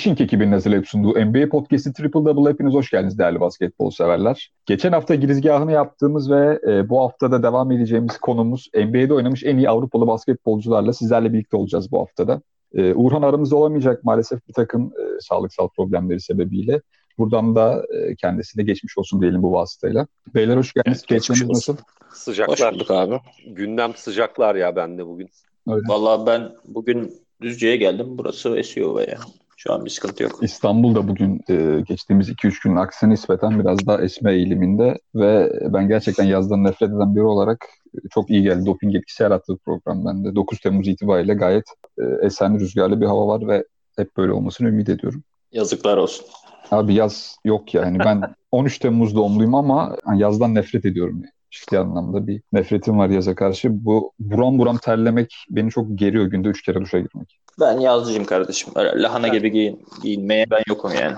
[0.00, 4.52] Finishing ekibinin hazırlayıp sunduğu NBA Podcast'i Triple Double hepiniz hoş geldiniz değerli basketbol severler.
[4.66, 9.68] Geçen hafta girizgahını yaptığımız ve e, bu haftada devam edeceğimiz konumuz NBA'de oynamış en iyi
[9.68, 12.42] Avrupalı basketbolcularla sizlerle birlikte olacağız bu haftada.
[12.74, 16.80] E, Uğurhan aramızda olamayacak maalesef bir takım e, sağlıksal problemleri sebebiyle.
[17.18, 20.06] Buradan da e, kendisine geçmiş olsun diyelim bu vasıtayla.
[20.34, 21.02] Beyler hoş geldiniz.
[21.02, 21.76] Keyifleriniz nasıl?
[22.12, 22.74] Sıcaklar.
[22.74, 23.20] Hoş abi.
[23.46, 25.28] Gündem sıcaklar ya bende bugün.
[25.68, 25.88] Öyle.
[25.88, 28.06] Vallahi ben bugün Düzce'ye geldim.
[28.10, 29.18] Burası esiyor ve ya.
[29.62, 30.38] Şu an bir sıkıntı yok.
[30.42, 36.24] İstanbul'da bugün e, geçtiğimiz 2-3 günün aksine nispeten biraz daha esme eğiliminde ve ben gerçekten
[36.24, 38.66] yazdan nefret eden biri olarak e, çok iyi geldi.
[38.66, 40.34] Doping etkisi yarattığı program bende.
[40.34, 41.64] 9 Temmuz itibariyle gayet
[41.98, 43.64] e, esen rüzgarlı bir hava var ve
[43.96, 45.22] hep böyle olmasını ümit ediyorum.
[45.52, 46.26] Yazıklar olsun.
[46.70, 47.98] Abi yaz yok yani.
[47.98, 51.22] Ben 13 Temmuz doğumluyum ama yazdan nefret ediyorum.
[51.50, 53.84] Ciddi anlamda bir nefretim var yaza karşı.
[53.84, 57.40] Bu buram buram terlemek beni çok geriyor günde 3 kere duşa girmek.
[57.60, 58.72] Ben yazlıcıyım kardeşim.
[58.76, 61.16] Öyle lahana gibi giyin, giyinmeye ben yokum yani.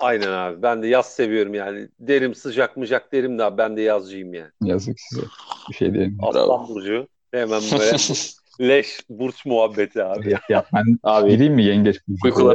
[0.00, 0.62] Aynen abi.
[0.62, 1.88] Ben de yaz seviyorum yani.
[2.00, 4.50] Derim sıcak mıcak derim de abi, ben de yazcıyım yani.
[4.62, 5.22] Yazık size.
[5.68, 6.18] Bir şey diyeyim.
[6.22, 7.08] Aslan Burcu.
[7.32, 7.96] Hemen böyle
[8.60, 10.30] leş burç muhabbeti abi.
[10.30, 12.54] Ya, ya ben Abi gireyim mi yengeç burcu?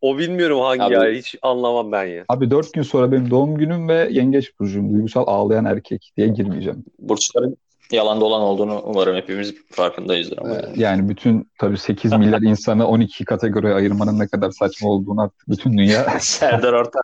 [0.00, 2.24] O bilmiyorum hangi Abi- ay hiç anlamam ben ya.
[2.28, 4.94] Abi dört gün sonra benim doğum günüm ve yengeç burcum.
[4.94, 6.84] Duygusal ağlayan erkek diye girmeyeceğim.
[6.98, 7.56] burçların
[7.92, 10.66] yalan dolan olduğunu umarım hepimiz farkındayızdır ama yani.
[10.76, 15.78] Yani bütün tabii 8 milyar insanı 12 kategoriye ayırmanın ne kadar saçma olduğunu artık bütün
[15.78, 17.02] dünya Serdar Ortaç.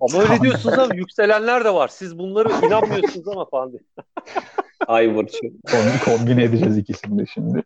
[0.00, 1.88] Ama öyle diyorsunuz ama yükselenler de var.
[1.88, 3.80] Siz bunları inanmıyorsunuz ama falan diye.
[4.86, 7.62] Ay kombi- kombine edeceğiz ikisini de şimdi.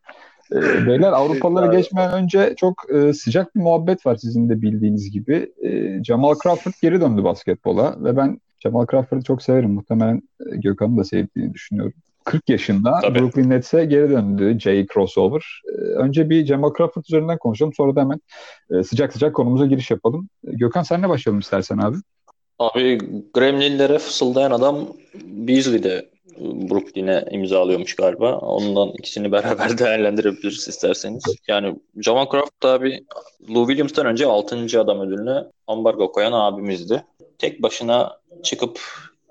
[0.52, 1.76] Ee, beyler Avrupalılara Abi.
[1.76, 5.52] geçmeden önce çok e, sıcak bir muhabbet var sizin de bildiğiniz gibi.
[5.62, 9.70] E, Jamal Crawford geri döndü basketbola ve ben Jamal Crawford'ı çok severim.
[9.72, 11.92] Muhtemelen e, Gökhan'ın da sevdiğini düşünüyorum.
[12.24, 13.18] 40 yaşında Tabii.
[13.18, 15.62] Brooklyn Nets'e geri döndü Jay Crossover.
[15.68, 18.20] E, önce bir Jamal Crawford üzerinden konuşalım sonra da hemen
[18.70, 20.28] e, sıcak sıcak konumuza giriş yapalım.
[20.46, 21.96] E, Gökhan senle başlayalım istersen abi.
[22.58, 22.98] Abi
[23.34, 24.88] Gremlinlere fısıldayan adam
[25.24, 26.10] Beasley'de
[26.40, 28.38] Brooklyn'e imzalıyormuş galiba.
[28.38, 31.24] Ondan ikisini beraber değerlendirebiliriz isterseniz.
[31.48, 33.04] Yani Jamal Crawford abi
[33.54, 34.80] Lou Williams'tan önce 6.
[34.80, 37.04] adam ödülüne ambargo koyan abimizdi.
[37.38, 38.80] Tek başına çıkıp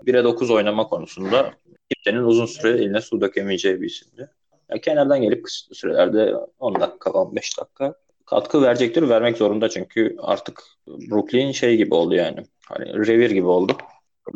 [0.06, 1.54] 1'e 9 oynama konusunda
[1.90, 4.30] kimsenin uzun süre eline su dökemeyeceği bir isimdi.
[4.70, 7.94] Ya kenardan gelip kısa sürelerde 10 dakika 15 dakika
[8.26, 9.10] katkı verecektir.
[9.10, 12.44] Vermek zorunda çünkü artık Brooklyn şey gibi oldu yani.
[12.66, 13.74] Hani revir gibi oldu.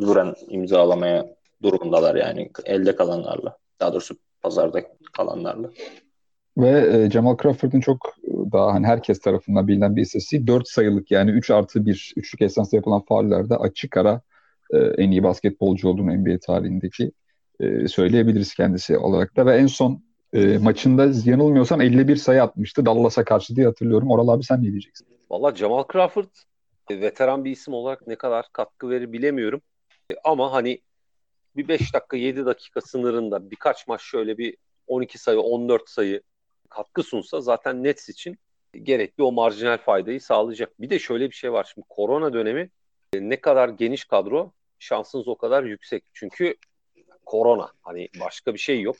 [0.00, 3.58] Duran imzalamaya durumundalar yani elde kalanlarla.
[3.80, 4.82] Daha doğrusu pazarda
[5.12, 5.70] kalanlarla.
[6.58, 11.10] Ve e, Jamal Crawford'un çok e, daha hani herkes tarafından bilinen bir istatistiği 4 sayılık
[11.10, 14.20] yani 3 artı 1 üçlük esnasında yapılan faullerde açık ara
[14.72, 17.12] e, en iyi basketbolcu olduğunu NBA tarihindeki
[17.60, 20.02] e, söyleyebiliriz kendisi olarak da ve en son
[20.32, 24.10] e, maçında yanılmıyorsam 51 sayı atmıştı Dallas'a karşı diye hatırlıyorum.
[24.10, 25.06] Oral abi sen ne diyeceksin?
[25.30, 26.28] Valla Jamal Crawford
[26.90, 29.62] veteran bir isim olarak ne kadar katkı verir bilemiyorum.
[30.24, 30.80] Ama hani
[31.56, 36.22] bir 5 dakika 7 dakika sınırında birkaç maç şöyle bir 12 sayı 14 sayı
[36.68, 38.38] katkı sunsa zaten Nets için
[38.82, 40.80] gerekli o marjinal faydayı sağlayacak.
[40.80, 42.70] Bir de şöyle bir şey var şimdi korona dönemi
[43.20, 46.04] ne kadar geniş kadro şansınız o kadar yüksek.
[46.12, 46.54] Çünkü
[47.26, 48.96] korona hani başka bir şey yok.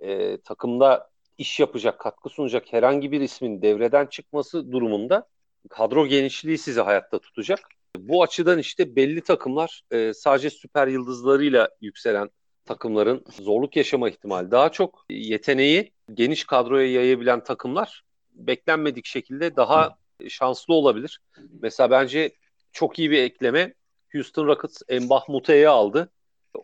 [0.00, 5.28] E, takımda iş yapacak, katkı sunacak herhangi bir ismin devreden çıkması durumunda
[5.70, 7.58] kadro genişliği sizi hayatta tutacak.
[7.98, 12.30] Bu açıdan işte belli takımlar e, sadece süper yıldızlarıyla yükselen
[12.64, 15.04] takımların zorluk yaşama ihtimali daha çok.
[15.10, 18.04] Yeteneği geniş kadroya yayabilen takımlar
[18.34, 19.96] beklenmedik şekilde daha
[20.28, 21.20] şanslı olabilir.
[21.62, 22.32] Mesela bence
[22.74, 23.74] çok iyi bir ekleme
[24.12, 26.10] Houston Rockets Embah Mute'yi aldı.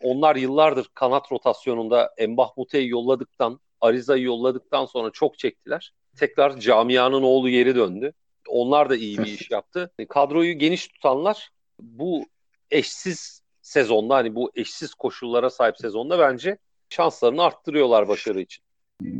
[0.01, 5.93] Onlar yıllardır kanat rotasyonunda Embah Mute'yi yolladıktan, Ariza'yı yolladıktan sonra çok çektiler.
[6.17, 8.13] Tekrar camianın oğlu geri döndü.
[8.47, 9.91] Onlar da iyi bir iş yaptı.
[10.09, 11.49] Kadroyu geniş tutanlar
[11.79, 12.25] bu
[12.71, 16.57] eşsiz sezonda hani bu eşsiz koşullara sahip sezonda bence
[16.89, 18.63] şanslarını arttırıyorlar başarı için.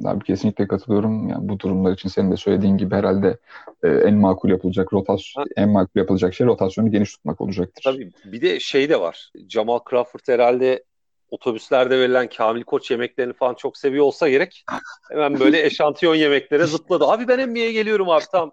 [0.05, 1.29] Abi kesinlikle katılıyorum.
[1.29, 3.37] Yani bu durumlar için senin de söylediğin gibi herhalde
[3.83, 7.81] e, en makul yapılacak rotasyon, en makul yapılacak şey rotasyonu geniş tutmak olacaktır.
[7.83, 9.31] Tabii bir de şey de var.
[9.49, 10.83] Jamal Crawford herhalde
[11.29, 14.65] otobüslerde verilen Kamil Koç yemeklerini falan çok seviyor olsa gerek.
[15.11, 17.05] Hemen böyle eşantiyon yemeklere zıpladı.
[17.05, 18.51] Abi ben NBA'ye geliyorum abi tamam.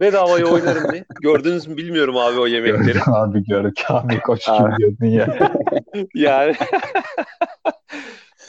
[0.00, 1.04] Bedavaya oynarım diye.
[1.20, 2.86] Gördünüz mü bilmiyorum abi o yemekleri.
[2.86, 4.76] Gördüm abi gör Kamil Koç Abi.
[4.78, 5.38] diyordun ya.
[6.14, 6.54] Yani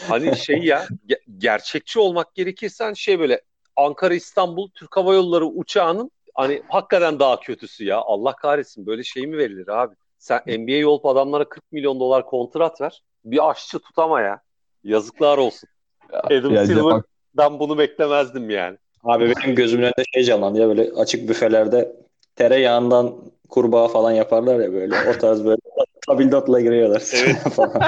[0.07, 3.41] hani şey ya ge- gerçekçi olmak gerekirsen şey böyle
[3.75, 7.97] Ankara İstanbul Türk Hava Yolları uçağının hani hakikaten daha kötüsü ya.
[7.97, 9.95] Allah kahretsin böyle şey mi verilir abi?
[10.17, 13.03] Sen NBA olup adamlara 40 milyon dolar kontrat ver.
[13.25, 14.41] Bir aşçı tutama ya.
[14.83, 15.69] Yazıklar olsun.
[16.13, 17.05] Adam Ya, Silver bak,
[17.37, 18.77] ben bunu beklemezdim yani.
[19.03, 21.95] Abi benim gözümün önünde şey canlandı ya böyle açık büfelerde
[22.35, 23.15] tereyağından
[23.49, 24.95] kurbağa falan yaparlar ya böyle.
[25.09, 25.61] O tarz böyle
[26.07, 27.03] tabildotla giriyorlar.
[27.13, 27.37] Evet.
[27.53, 27.83] falan.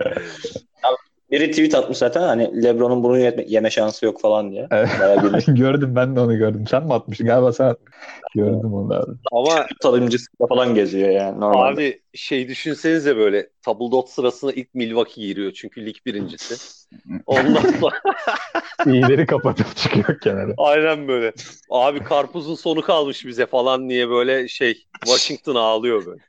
[1.30, 4.68] Biri tweet atmış zaten hani Lebron'un bunu yeme, yeme şansı yok falan diye.
[4.70, 4.88] Evet.
[5.46, 6.64] Gördüm ben de onu gördüm.
[6.66, 7.26] Sen mi atmıştın?
[7.26, 7.94] Galiba sen atmıştın.
[8.34, 9.12] Gördüm onu abi.
[9.32, 11.80] Ama tadımcısıyla falan geziyor yani normalde.
[11.80, 16.54] abi şey düşünsenize böyle tabldot sırasında ilk Milwaukee giriyor çünkü lig birincisi.
[17.26, 18.00] Ondan sonra
[18.86, 20.54] İyileri kapatıp çıkıyor kenara.
[20.58, 21.32] aynen böyle.
[21.70, 26.20] Abi karpuzun sonu kalmış bize falan diye böyle şey Washington ağlıyor böyle.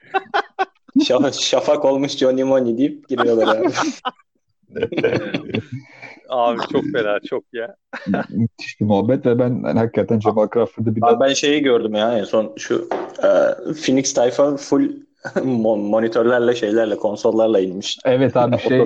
[1.00, 3.74] Şaf- şafak olmuş Johnny Money deyip giriyorlar abi.
[6.30, 7.76] Abi çok fena çok ya.
[8.30, 11.96] Müthiş bir muhabbet ve ben yani hakikaten Jamal Crawford'ı bir Abi daha ben şeyi gördüm
[11.96, 12.90] ya en son şu
[13.24, 13.28] e,
[13.74, 14.90] Phoenix tayfa full
[15.36, 17.98] mon- monitörlerle şeylerle konsollarla inmiş.
[18.06, 18.82] Evet abi şey.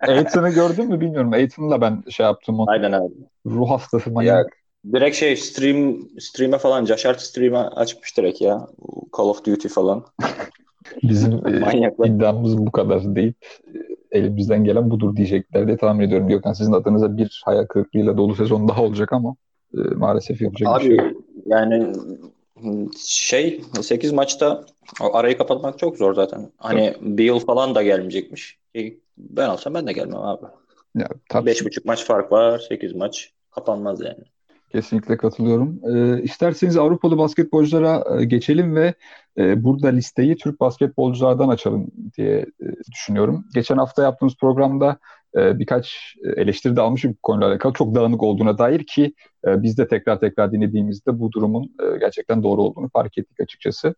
[0.00, 1.32] Aiton'u gördün mü bilmiyorum.
[1.32, 2.60] Aiton'la ben şey yaptım.
[2.60, 2.70] onu.
[2.70, 3.14] Aynen abi.
[3.46, 4.46] Ruh hastası manyak.
[4.92, 8.66] Direkt şey stream stream'e falan Caşart stream'e açmış direkt ya.
[9.16, 10.04] Call of Duty falan.
[11.02, 11.32] Bizim
[12.02, 13.36] e, iddiamız bu kadar deyip
[13.74, 16.28] e, elimizden gelen budur diyecekler diye tahmin ediyorum.
[16.28, 19.36] Gökhan sizin adınıza bir hayal kırıklığıyla dolu sezon daha olacak ama
[19.74, 21.06] e, maalesef yapacak bir şey yok.
[21.06, 21.14] Abi
[21.46, 21.92] yani
[22.98, 24.64] şey 8 maçta
[25.02, 26.50] o arayı kapatmak çok zor zaten.
[26.56, 28.58] Hani bir yıl falan da gelmeyecekmiş.
[28.76, 30.46] E, Ben olsam ben de gelmem abi.
[30.94, 31.50] Ya, tabii.
[31.50, 32.58] 5,5 maç fark var.
[32.68, 34.24] 8 maç kapanmaz yani.
[34.72, 35.80] Kesinlikle katılıyorum.
[35.84, 38.94] Ee, isterseniz Avrupalı basketbolculara e, geçelim ve
[39.38, 41.86] e, burada listeyi Türk basketbolculardan açalım
[42.18, 43.44] diye e, düşünüyorum.
[43.54, 44.98] Geçen hafta yaptığımız programda
[45.36, 47.72] e, birkaç eleştiri de almışım bu konuyla alakalı.
[47.72, 49.14] Çok dağınık olduğuna dair ki
[49.46, 53.94] e, biz de tekrar tekrar dinlediğimizde bu durumun e, gerçekten doğru olduğunu fark ettik açıkçası.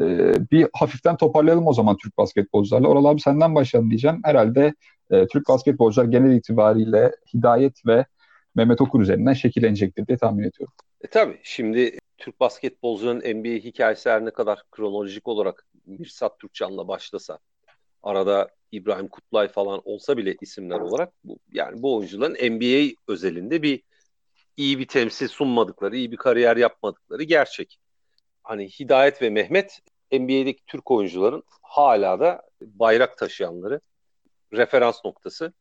[0.00, 2.88] E, bir hafiften toparlayalım o zaman Türk basketbolcularla.
[2.88, 4.20] Oral abi senden başlayalım diyeceğim.
[4.24, 4.74] Herhalde
[5.10, 8.04] e, Türk basketbolcular genel itibariyle Hidayet ve
[8.54, 10.74] Mehmet Okur üzerinden şekillenecektir diye tahmin ediyorum.
[11.00, 17.38] E tabii şimdi Türk basketbolcuların NBA hikayesi her ne kadar kronolojik olarak Mirsat Türkcan'la başlasa
[18.02, 23.82] arada İbrahim Kutlay falan olsa bile isimler olarak bu, yani bu oyuncuların NBA özelinde bir
[24.56, 27.78] iyi bir temsil sunmadıkları, iyi bir kariyer yapmadıkları gerçek.
[28.42, 29.80] Hani Hidayet ve Mehmet
[30.12, 33.80] NBA'deki Türk oyuncuların hala da bayrak taşıyanları,
[34.52, 35.52] referans noktası.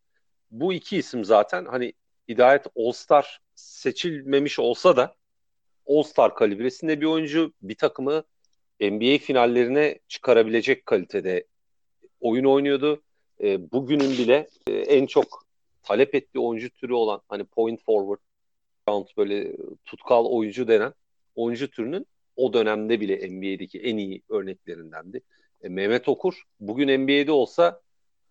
[0.51, 1.94] Bu iki isim zaten hani
[2.29, 5.15] Hidayet All-Star seçilmemiş olsa da
[5.88, 8.24] All-Star kalibresinde bir oyuncu bir takımı
[8.81, 11.45] NBA finallerine çıkarabilecek kalitede
[12.21, 13.01] oyun oynuyordu.
[13.41, 15.45] E, bugünün bile e, en çok
[15.83, 18.19] talep ettiği oyuncu türü olan hani point forward,
[18.89, 20.94] round böyle tutkal oyuncu denen
[21.35, 25.21] oyuncu türünün o dönemde bile NBA'deki en iyi örneklerindendi.
[25.62, 27.81] E, Mehmet Okur bugün NBA'de olsa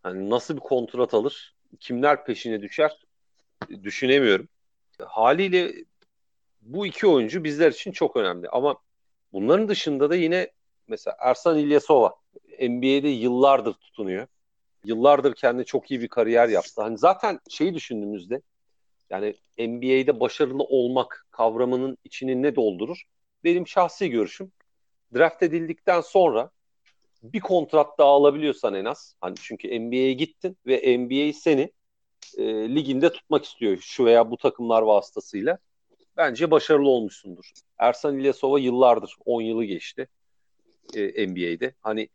[0.03, 3.06] hani nasıl bir kontrat alır, kimler peşine düşer
[3.69, 4.49] düşünemiyorum.
[4.99, 5.75] Haliyle
[6.63, 8.49] bu iki oyuncu bizler için çok önemli.
[8.49, 8.77] Ama
[9.33, 10.51] bunların dışında da yine
[10.89, 12.15] mesela Ersan İlyasova
[12.61, 14.27] NBA'de yıllardır tutunuyor.
[14.85, 16.83] Yıllardır kendi çok iyi bir kariyer yaptı.
[16.83, 18.43] Hani zaten şeyi düşündüğümüzde
[19.11, 23.03] yani NBA'de başarılı olmak kavramının içini ne doldurur?
[23.45, 24.53] Benim şahsi görüşüm
[25.15, 26.51] draft edildikten sonra
[27.23, 29.17] bir kontrat daha alabiliyorsan en az.
[29.21, 31.73] Hani çünkü NBA'ye gittin ve NBA seni
[32.37, 35.59] e, liginde tutmak istiyor şu veya bu takımlar vasıtasıyla.
[36.17, 37.51] Bence başarılı olmuşsundur.
[37.79, 40.09] Ersan İlyasova yıllardır 10 yılı geçti
[40.95, 41.75] e, NBA'de.
[41.81, 42.09] Hani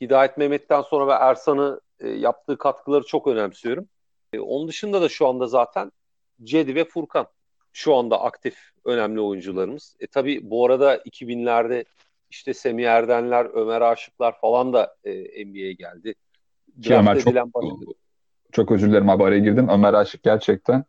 [0.00, 3.88] Hidayet Mehmet'ten sonra ve Ersan'ı e, yaptığı katkıları çok önemsiyorum.
[4.32, 5.92] E, onun dışında da şu anda zaten
[6.42, 7.26] Cedi ve Furkan
[7.72, 9.96] şu anda aktif önemli oyuncularımız.
[10.00, 11.84] E tabi bu arada 2000'lerde
[12.30, 16.14] işte Semih Erdenler, Ömer Aşıklar falan da e, NBA'ye geldi.
[16.82, 17.34] Ki Ömer çok,
[18.52, 19.68] çok özür dilerim abi araya girdim.
[19.68, 20.84] Ömer Aşık gerçekten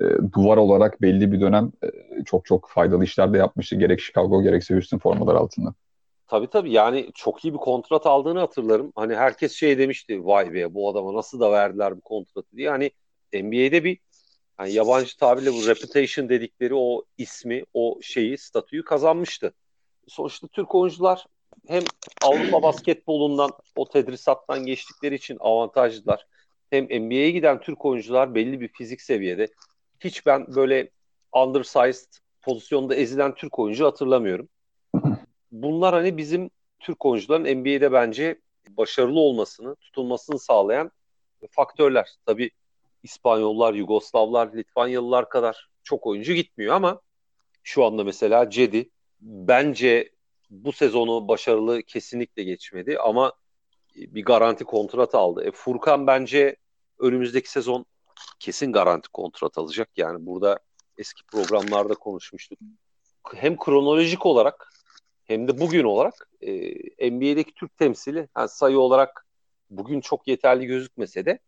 [0.00, 1.88] e, duvar olarak belli bir dönem e,
[2.24, 3.76] çok çok faydalı işler de yapmıştı.
[3.76, 5.74] Gerek Chicago gerekse Houston formalar altında.
[6.26, 8.92] Tabii tabii yani çok iyi bir kontrat aldığını hatırlarım.
[8.96, 12.70] Hani herkes şey demişti vay be bu adama nasıl da verdiler bu kontratı diye.
[12.70, 12.90] Hani
[13.32, 13.98] NBA'de bir
[14.60, 19.52] yani yabancı tabirle bu reputation dedikleri o ismi, o şeyi, statüyü kazanmıştı.
[20.08, 21.26] Sonuçta Türk oyuncular
[21.68, 21.82] hem
[22.22, 26.26] Avrupa basketbolundan o tedrisattan geçtikleri için avantajlılar.
[26.70, 29.48] Hem NBA'ye giden Türk oyuncular belli bir fizik seviyede.
[30.00, 30.90] Hiç ben böyle
[31.32, 32.12] undersized
[32.42, 34.48] pozisyonda ezilen Türk oyuncu hatırlamıyorum.
[35.52, 36.50] Bunlar hani bizim
[36.80, 40.90] Türk oyuncuların NBA'de bence başarılı olmasını, tutulmasını sağlayan
[41.50, 42.08] faktörler.
[42.26, 42.50] Tabii
[43.02, 47.00] İspanyollar, Yugoslavlar, Litvanyalılar kadar çok oyuncu gitmiyor ama
[47.62, 50.10] şu anda mesela Cedi bence
[50.50, 53.32] bu sezonu başarılı kesinlikle geçmedi ama
[54.00, 55.44] bir garanti kontrat aldı.
[55.44, 56.56] E, Furkan bence
[56.98, 57.86] önümüzdeki sezon
[58.38, 59.88] kesin garanti kontrat alacak.
[59.96, 60.58] Yani burada
[60.98, 62.58] eski programlarda konuşmuştuk.
[63.34, 64.72] hem kronolojik olarak
[65.24, 66.50] hem de bugün olarak e,
[67.10, 69.26] NBA'deki Türk temsili yani sayı olarak
[69.70, 71.38] bugün çok yeterli gözükmese de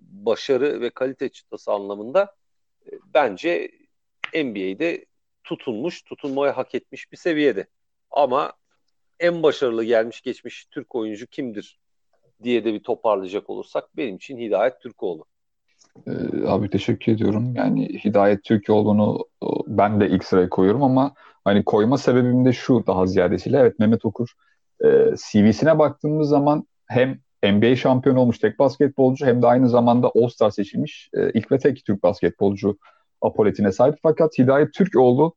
[0.00, 2.34] başarı ve kalite çıtası anlamında
[2.86, 3.70] e, bence
[4.34, 5.06] NBA'de
[5.44, 7.66] tutunmuş, tutunmaya hak etmiş bir seviyede.
[8.10, 8.52] Ama
[9.20, 11.78] en başarılı gelmiş geçmiş Türk oyuncu kimdir
[12.42, 15.24] diye de bir toparlayacak olursak benim için Hidayet Türkoğlu.
[16.06, 17.54] Ee, abi teşekkür ediyorum.
[17.54, 19.18] Yani Hidayet Türkoğlu'nu
[19.66, 21.14] ben de ilk sıraya koyuyorum ama
[21.44, 23.58] hani koyma sebebim de şu daha ziyadesiyle.
[23.58, 24.28] Evet Mehmet Okur
[24.84, 30.50] e, CV'sine baktığımız zaman hem NBA şampiyonu olmuş tek basketbolcu hem de aynı zamanda All-Star
[30.50, 32.78] seçilmiş e, ilk ve tek Türk basketbolcu
[33.22, 33.94] apoletine sahip.
[34.02, 35.34] Fakat Hidayet Türkoğlu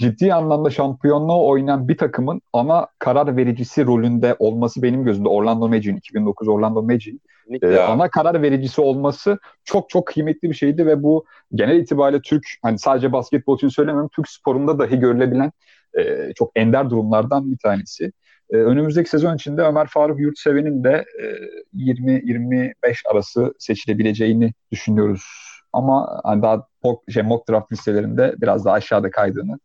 [0.00, 5.96] ciddi anlamda şampiyonluğu oynayan bir takımın ana karar vericisi rolünde olması benim gözümde Orlando Magic'in
[5.96, 7.20] 2009 Orlando Magic'in
[7.62, 12.44] e, ana karar vericisi olması çok çok kıymetli bir şeydi ve bu genel itibariyle Türk
[12.62, 15.52] hani sadece basketbol için söylemiyorum Türk sporunda dahi görülebilen
[15.98, 18.12] e, çok ender durumlardan bir tanesi.
[18.50, 21.26] E, önümüzdeki sezon içinde Ömer Faruk Yurtseven'in de e,
[21.76, 22.72] 20-25
[23.12, 25.24] arası seçilebileceğini düşünüyoruz.
[25.72, 29.58] Ama hani daha mock, şey, mock draft listelerinde biraz daha aşağıda kaydığını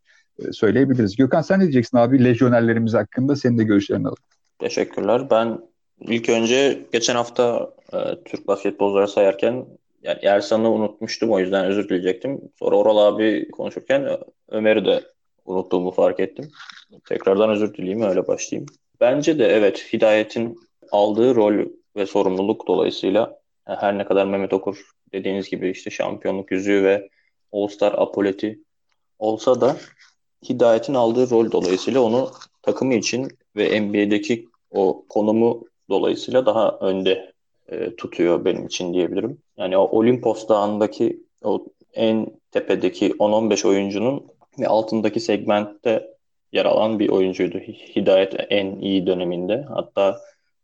[0.51, 1.15] söyleyebiliriz.
[1.15, 3.35] Gökhan sen ne diyeceksin abi lejyonerlerimiz hakkında?
[3.35, 4.23] Senin de görüşlerini alalım.
[4.59, 5.29] Teşekkürler.
[5.29, 5.59] Ben
[6.01, 9.65] ilk önce geçen hafta e, Türk basketbolcuları sayarken
[10.03, 12.41] yani Ersan'ı unutmuştum o yüzden özür dileyecektim.
[12.59, 14.17] Sonra Oral abi konuşurken
[14.49, 15.03] Ömer'i de
[15.45, 16.51] unuttuğumu fark ettim.
[17.09, 18.69] Tekrardan özür dileyeyim öyle başlayayım.
[19.01, 20.59] Bence de evet Hidayet'in
[20.91, 21.65] aldığı rol
[21.95, 24.81] ve sorumluluk dolayısıyla her ne kadar Mehmet Okur
[25.13, 27.09] dediğiniz gibi işte şampiyonluk yüzüğü ve
[27.51, 28.59] All-Star apoleti
[29.19, 29.75] olsa da
[30.49, 37.33] Hidayet'in aldığı rol dolayısıyla onu takımı için ve NBA'deki o konumu dolayısıyla daha önde
[37.67, 39.37] e, tutuyor benim için diyebilirim.
[39.57, 44.27] Yani o Olimpos Dağı'ndaki o en tepedeki 10-15 oyuncunun
[44.59, 46.15] ve altındaki segmentte
[46.51, 47.57] yer alan bir oyuncuydu.
[47.95, 49.65] Hidayet en iyi döneminde.
[49.69, 50.21] Hatta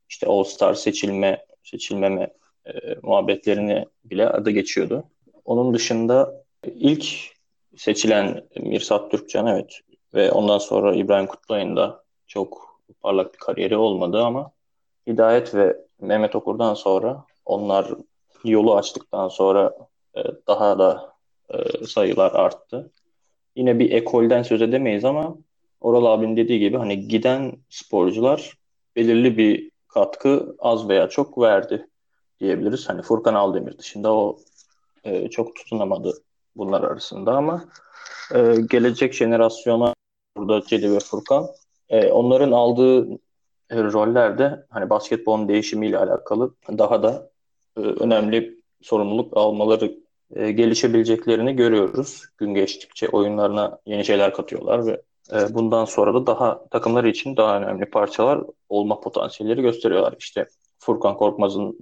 [0.10, 2.34] işte All-Star seçilme seçilmeme
[2.66, 2.72] e,
[3.04, 5.04] muhabbetlerini bile adı geçiyordu.
[5.46, 7.31] Onun dışında ilk
[7.78, 9.80] seçilen Mirsat Türkcan evet
[10.14, 14.52] ve ondan sonra İbrahim Kutluay'ın da çok parlak bir kariyeri olmadı ama
[15.08, 17.88] Hidayet ve Mehmet Okur'dan sonra onlar
[18.44, 19.78] yolu açtıktan sonra
[20.16, 21.14] e, daha da
[21.50, 22.92] e, sayılar arttı.
[23.56, 25.38] Yine bir ekolden söz edemeyiz ama
[25.82, 28.58] Oral abinin dediği gibi hani giden sporcular
[28.96, 31.88] belirli bir katkı az veya çok verdi
[32.40, 32.90] diyebiliriz.
[32.90, 34.38] Hani Furkan Aldemir dışında o
[35.04, 36.14] e, çok tutunamadı
[36.56, 37.66] bunlar arasında ama
[38.36, 39.96] e, gelecek jenerasyona
[40.38, 41.48] burada Cedi ve Furkan
[41.90, 43.12] e, onların aldığı
[43.70, 47.30] e, rollerde hani basketbolun değişimiyle alakalı daha da
[47.78, 49.98] e, önemli sorumluluk almaları
[50.36, 52.24] e, gelişebileceklerini görüyoruz.
[52.38, 55.02] Gün geçtikçe oyunlarına yeni şeyler katıyorlar ve
[55.34, 60.16] e, bundan sonra da daha takımları için daha önemli parçalar olma potansiyelleri gösteriyorlar.
[60.20, 60.48] İşte
[60.80, 61.80] Furkan Korkmaz'ın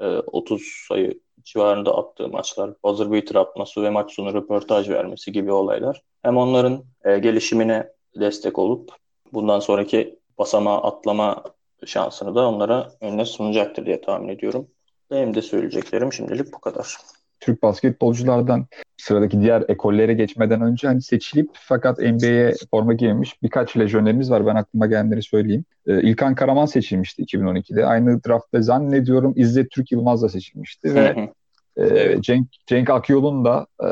[0.00, 1.20] e, 30 sayı
[1.52, 6.02] civarında attığı maçlar, buzzer beater atması ve maç sonu röportaj vermesi gibi olaylar.
[6.22, 7.88] Hem onların e, gelişimine
[8.20, 8.92] destek olup
[9.32, 11.44] bundan sonraki basama atlama
[11.86, 14.66] şansını da onlara önüne sunacaktır diye tahmin ediyorum.
[15.10, 16.96] Benim de söyleyeceklerim şimdilik bu kadar.
[17.40, 24.30] Türk basketbolculardan sıradaki diğer ekollere geçmeden önce hani seçilip fakat NBA'ye forma giymemiş birkaç lejyonerimiz
[24.30, 24.46] var.
[24.46, 25.64] Ben aklıma gelenleri söyleyeyim.
[25.86, 27.86] Ee, İlkan Karaman seçilmişti 2012'de.
[27.86, 31.30] Aynı draftta zannediyorum İzzet Türk Yılmaz da seçilmişti ve
[31.78, 33.88] e, Cenk, Cenk Akyol'un da e,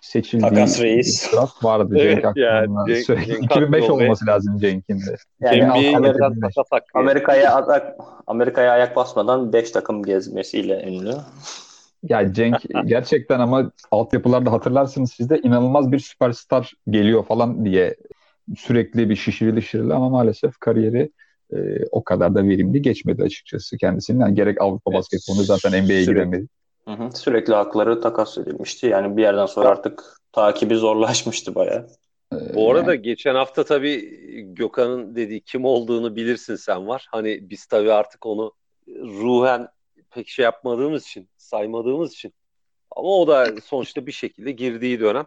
[0.00, 1.34] seçildiği Takas reis.
[1.62, 2.86] vardı evet, Cenk Akyol'un.
[2.86, 5.16] Cenk, Cenk 2005 Akyol olması lazım Cenk'in de.
[5.40, 5.96] Yani
[6.94, 7.96] Amerika'ya ayak,
[8.26, 11.14] Amerika'ya ayak basmadan 5 takım gezmesiyle ünlü.
[12.02, 17.96] Ya Cenk gerçekten ama altyapılarda hatırlarsınız siz de inanılmaz bir süperstar geliyor falan diye
[18.56, 21.10] sürekli bir şişirili şişirili ama maalesef kariyeri
[21.52, 21.56] e,
[21.90, 24.20] o kadar da verimli geçmedi açıkçası kendisinin.
[24.20, 26.46] Yani gerek Avrupa evet, basketbolu zaten NBA'ye giremedi.
[26.88, 28.86] Hı hı, sürekli hakları takas edilmişti.
[28.86, 31.88] Yani bir yerden sonra artık takibi zorlaşmıştı bayağı.
[32.32, 33.02] Ee, Bu arada yani...
[33.02, 37.06] geçen hafta tabii Gökhan'ın dediği kim olduğunu bilirsin sen var.
[37.10, 38.52] Hani biz tabii artık onu
[38.88, 39.68] ruhen
[40.10, 42.32] pek şey yapmadığımız için, saymadığımız için.
[42.90, 45.26] Ama o da sonuçta bir şekilde girdiği dönem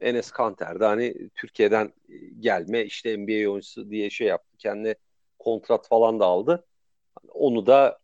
[0.00, 1.92] Enes Kanter'de hani Türkiye'den
[2.40, 4.56] gelme işte NBA oyuncusu diye şey yaptı.
[4.58, 4.94] Kendi
[5.38, 6.64] kontrat falan da aldı.
[7.28, 7.98] Onu da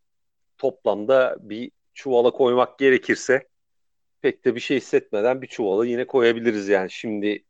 [0.59, 3.49] toplamda bir çuvala koymak gerekirse
[4.23, 6.91] pek de bir şey hissetmeden bir çuvala yine koyabiliriz yani.
[6.91, 7.45] Şimdi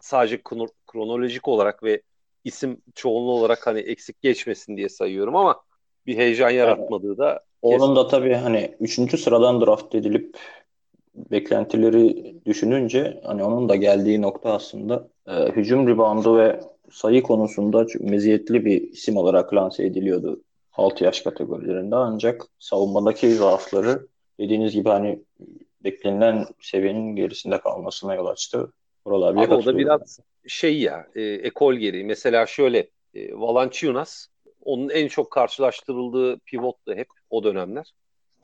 [0.00, 0.40] sadece
[0.86, 2.02] kronolojik olarak ve
[2.44, 5.62] isim çoğunluğu olarak hani eksik geçmesin diye sayıyorum ama
[6.06, 10.36] bir heyecan yaratmadığı da onun da tabii hani üçüncü sıradan draft edilip
[11.14, 16.60] beklentileri düşününce hani onun da geldiği nokta aslında e, hücum reboundu ve
[16.92, 20.40] sayı konusunda çok meziyetli bir isim olarak lanse ediliyordu
[20.74, 24.06] 6 yaş kategorilerinde ancak savunmadaki zaafları
[24.40, 25.22] dediğiniz gibi hani
[25.84, 28.72] beklenilen seviyenin gerisinde kalmasına yol açtı.
[29.04, 32.04] Oralar bir o da biraz şey ya e, ekol geri.
[32.04, 34.26] Mesela şöyle e, Valanciunas
[34.64, 37.94] onun en çok karşılaştırıldığı pivottu hep o dönemler.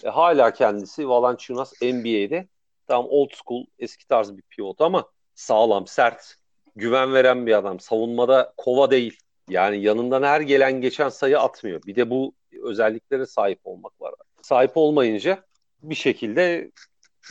[0.04, 2.48] E, hala kendisi Valanciunas NBA'de
[2.86, 6.34] tam old school eski tarz bir pivot ama sağlam, sert,
[6.76, 7.80] güven veren bir adam.
[7.80, 9.18] Savunmada kova değil.
[9.50, 11.82] Yani yanından her gelen geçen sayı atmıyor.
[11.86, 14.14] Bir de bu özelliklere sahip olmak var.
[14.42, 15.44] Sahip olmayınca
[15.82, 16.70] bir şekilde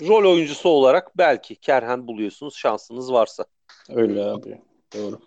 [0.01, 3.45] rol oyuncusu olarak belki kerhen buluyorsunuz şansınız varsa.
[3.89, 4.61] Öyle abi.
[4.95, 5.19] Doğru.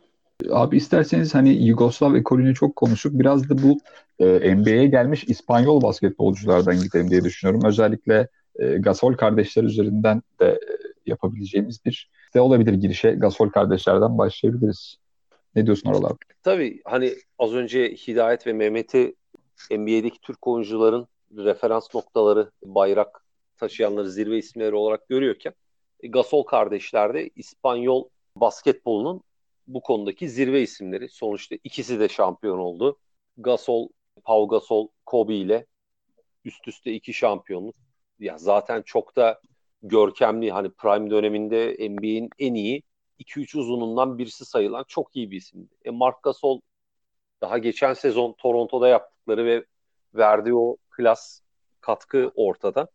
[0.50, 3.78] Abi isterseniz hani Yugoslav ekolünü çok konuşup biraz da bu
[4.18, 7.68] e, NBA'ye gelmiş İspanyol basketbolculardan gidelim diye düşünüyorum.
[7.68, 10.58] Özellikle e, Gasol kardeşler üzerinden de e,
[11.06, 14.96] yapabileceğimiz bir de olabilir girişe Gasol kardeşlerden başlayabiliriz.
[15.56, 16.12] Ne diyorsun oralar?
[16.42, 19.14] Tabii hani az önce Hidayet ve Mehmet'i
[19.70, 23.24] NBA'deki Türk oyuncuların referans noktaları, bayrak
[23.56, 25.54] taşıyanları zirve isimleri olarak görüyorken
[26.00, 29.22] e, Gasol kardeşler de İspanyol basketbolunun
[29.66, 31.08] bu konudaki zirve isimleri.
[31.08, 32.98] Sonuçta ikisi de şampiyon oldu.
[33.36, 33.88] Gasol,
[34.24, 35.66] Pau Gasol, Kobe ile
[36.44, 37.74] üst üste iki şampiyonluk.
[38.18, 39.40] Ya zaten çok da
[39.82, 42.82] görkemli hani prime döneminde NBA'in en iyi
[43.20, 45.74] 2-3 uzunundan birisi sayılan çok iyi bir isimdi.
[45.84, 46.60] E Mark Gasol
[47.40, 49.64] daha geçen sezon Toronto'da yaptıkları ve
[50.14, 51.40] verdiği o klas
[51.80, 52.88] katkı ortada.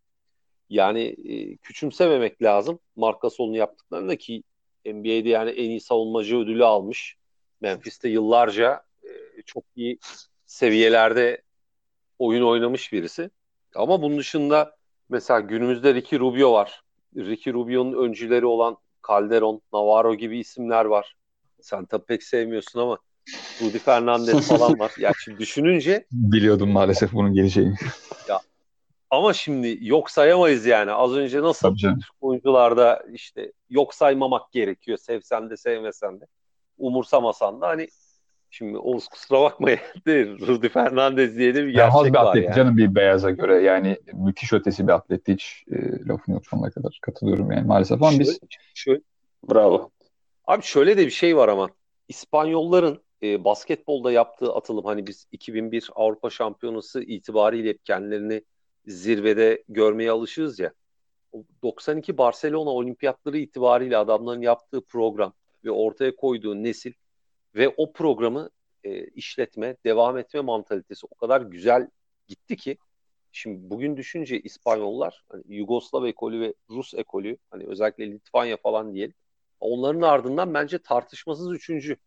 [0.70, 4.44] Yani e, küçümsememek lazım Mark Gasol'un yaptıklarını ki
[4.86, 7.18] NBA'de yani en iyi savunmacı ödülü almış.
[7.62, 10.00] Memphis'te yıllarca e, çok iyi
[10.46, 11.42] seviyelerde
[12.20, 13.30] oyun oynamış birisi.
[13.76, 14.78] Ama bunun dışında
[15.10, 16.82] mesela günümüzde Ricky Rubio var.
[17.16, 18.78] Ricky Rubio'nun öncüleri olan
[19.08, 21.16] Calderon, Navarro gibi isimler var.
[21.62, 22.98] Sen tabii pek sevmiyorsun ama
[23.62, 24.92] Rudy Fernandez falan var.
[24.98, 27.76] Ya şimdi düşününce biliyordum maalesef bunun geleceğini.
[28.28, 28.40] Ya
[29.10, 30.92] ama şimdi yok sayamayız yani.
[30.92, 31.76] Az önce nasıl
[32.22, 34.98] oyuncularda işte yok saymamak gerekiyor.
[34.98, 36.26] Sevsen de sevmesen de.
[36.78, 37.88] Umursamasan da hani
[38.50, 39.68] şimdi Oğuz kusura bakma
[40.06, 40.48] değil.
[40.48, 42.56] Rudy Fernandez diye de bir gerçek bir atlet yani.
[42.56, 43.64] canım bir beyaza göre.
[43.64, 47.00] Yani müthiş ötesi bir atlet hiç e, lafını yok sonuna kadar.
[47.02, 48.40] Katılıyorum yani maalesef ama şöyle, biz
[48.74, 49.02] şöyle,
[49.50, 49.90] bravo.
[50.48, 51.70] Abi şöyle de bir şey var ama
[52.08, 58.44] İspanyolların e, basketbolda yaptığı atılım hani biz 2001 Avrupa Şampiyonası itibariyle hep kendilerini
[58.88, 60.74] zirvede görmeye alışığız ya.
[61.64, 65.34] 92 Barcelona olimpiyatları itibariyle adamların yaptığı program
[65.66, 66.94] ve ortaya koyduğu nesil
[67.58, 68.50] ve o programı
[68.84, 71.90] e, işletme, devam etme mantalitesi o kadar güzel
[72.28, 72.78] gitti ki
[73.32, 79.16] şimdi bugün düşünce İspanyollar hani Yugoslav ekolü ve Rus ekolü hani özellikle Litvanya falan diyelim
[79.60, 81.98] onların ardından bence tartışmasız üçüncü.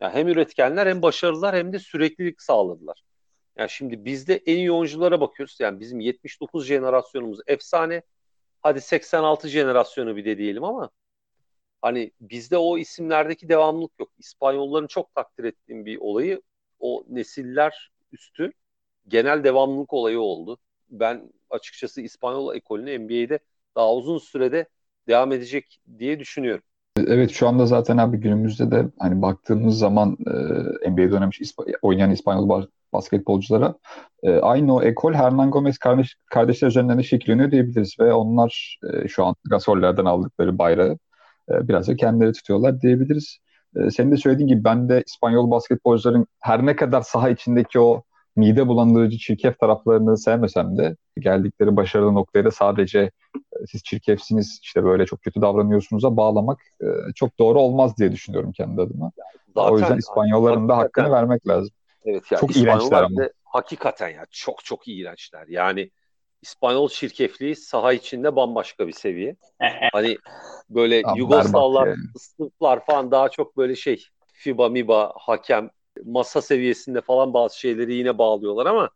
[0.00, 3.02] Yani hem üretkenler hem başarılılar hem de süreklilik sağladılar.
[3.56, 5.56] Yani şimdi bizde en iyi oyunculara bakıyoruz.
[5.60, 8.02] Yani bizim 79 jenerasyonumuz efsane.
[8.62, 10.90] Hadi 86 jenerasyonu bir de diyelim ama
[11.82, 14.08] hani bizde o isimlerdeki devamlılık yok.
[14.18, 16.42] İspanyolların çok takdir ettiğim bir olayı
[16.80, 18.52] o nesiller üstü
[19.08, 20.58] genel devamlılık olayı oldu.
[20.90, 23.38] Ben açıkçası İspanyol ekolünü NBA'de
[23.76, 24.68] daha uzun sürede
[25.08, 26.62] devam edecek diye düşünüyorum.
[27.06, 30.16] Evet şu anda zaten abi günümüzde de hani baktığımız zaman
[30.84, 33.74] e, NBA'de oynamış İsp- oynayan İspanyol basketbolculara
[34.22, 39.08] e, aynı o ekol Hernan Gomez kardeş, kardeşler üzerinden de şekilleniyor diyebiliriz ve onlar e,
[39.08, 40.98] şu an Gasol'lerden aldıkları bayrağı
[41.50, 43.38] e, biraz da kendileri tutuyorlar diyebiliriz.
[43.76, 48.02] E, senin de söylediğin gibi ben de İspanyol basketbolcuların her ne kadar saha içindeki o
[48.36, 52.98] mide bulandırıcı çirkef taraflarını sevmesem de geldikleri başarılı noktaya da sadece
[53.36, 58.52] e, siz çirkefsiniz işte böyle çok kötü davranıyorsunuz'a bağlamak e, çok doğru olmaz diye düşünüyorum
[58.52, 59.12] kendi adıma.
[59.54, 61.70] Zaten, o yüzden İspanyolların da hakkını vermek lazım.
[62.04, 63.28] Evet ya çok iğrençler ama.
[63.44, 65.46] Hakikaten ya çok çok iğrençler.
[65.48, 65.90] Yani
[66.42, 69.36] İspanyol şirkefliği saha içinde bambaşka bir seviye.
[69.92, 70.16] hani
[70.70, 71.98] böyle Tam Yugoslavlar, yani.
[72.18, 75.70] Sırplar falan daha çok böyle şey FIBA, MIBA, hakem,
[76.04, 78.90] masa seviyesinde falan bazı şeyleri yine bağlıyorlar ama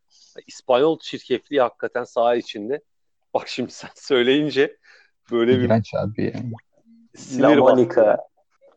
[0.47, 2.81] İspanyol şirkefliği hakikaten saha içinde.
[3.35, 4.77] Bak şimdi sen söyleyince
[5.33, 6.53] böyle bir İğrenç abi yani.
[7.15, 7.89] Sinir yani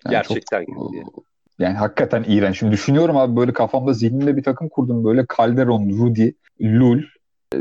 [0.09, 0.93] Gerçekten çok,
[1.59, 2.59] yani hakikaten iğrenç.
[2.59, 5.05] Şimdi düşünüyorum abi böyle kafamda zihnimde bir takım kurdum.
[5.05, 7.03] Böyle Calderon, Rudy, Lul,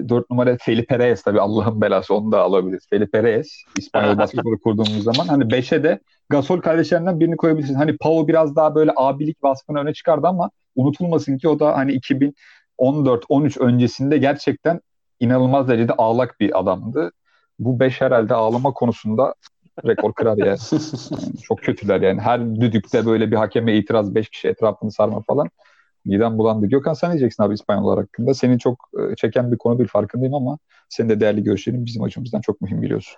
[0.08, 2.86] 4 numara Felipe Reyes tabii Allah'ın belası onu da alabiliriz.
[2.90, 7.74] Felipe Reyes İspanyol basketbolu kurduğumuz zaman hani 5'e de Gasol kardeşlerinden birini koyabilirsin.
[7.74, 12.00] Hani Pau biraz daha böyle abilik vasfını öne çıkardı ama unutulmasın ki o da hani
[12.78, 14.80] 2014-13 öncesinde gerçekten
[15.20, 17.12] inanılmaz derecede ağlak bir adamdı.
[17.58, 19.34] Bu 5 herhalde ağlama konusunda
[19.86, 20.58] rekor kırar yani.
[21.42, 22.20] Çok kötüler yani.
[22.20, 25.48] Her düdükte böyle bir hakeme itiraz 5 kişi etrafını sarma falan.
[26.04, 26.66] Midem bulandı.
[26.66, 28.34] Gökhan sen ne diyeceksin abi İspanyollar hakkında?
[28.34, 32.40] Senin çok e, çeken bir konu değil farkındayım ama senin de değerli görüşlerin bizim açımızdan
[32.40, 33.16] çok mühim biliyorsun.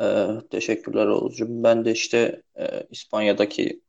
[0.00, 1.46] Ee, teşekkürler Oğuzcuğum.
[1.48, 3.80] Ben de işte e, İspanya'daki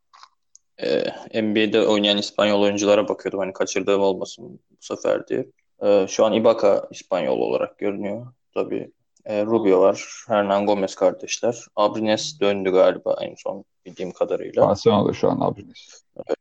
[0.78, 3.39] e, NBA'de oynayan İspanyol oyunculara bakıyordum.
[3.39, 5.45] Hani kaçırdığım olmasın bu sefer diye.
[5.84, 8.28] E, şu an Ibaka İspanyol olarak görünüyor.
[8.54, 8.91] Tabii
[9.25, 10.23] e, Rubio var.
[10.28, 11.65] Hernan Gomez kardeşler.
[11.75, 14.67] Abrines döndü galiba en son bildiğim kadarıyla.
[14.67, 16.04] Barcelona'da şu an Abrines.
[16.15, 16.38] Evet.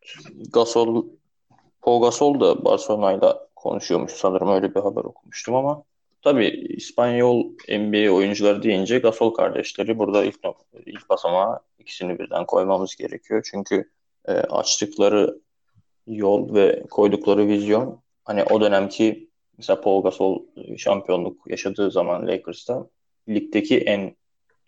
[0.52, 1.04] Gasol
[1.84, 5.82] Pau Gasol da Barcelona'yla konuşuyormuş sanırım öyle bir haber okumuştum ama
[6.22, 10.40] tabii İspanyol NBA oyuncuları deyince Gasol kardeşleri burada ilk,
[10.86, 13.48] ilk basamağa ikisini birden koymamız gerekiyor.
[13.50, 13.90] Çünkü
[14.28, 15.40] e, açtıkları
[16.06, 20.42] yol ve koydukları vizyon hani o dönemki mesela Paul Gasol
[20.76, 22.86] şampiyonluk yaşadığı zaman Lakers'ta
[23.28, 24.16] ligdeki en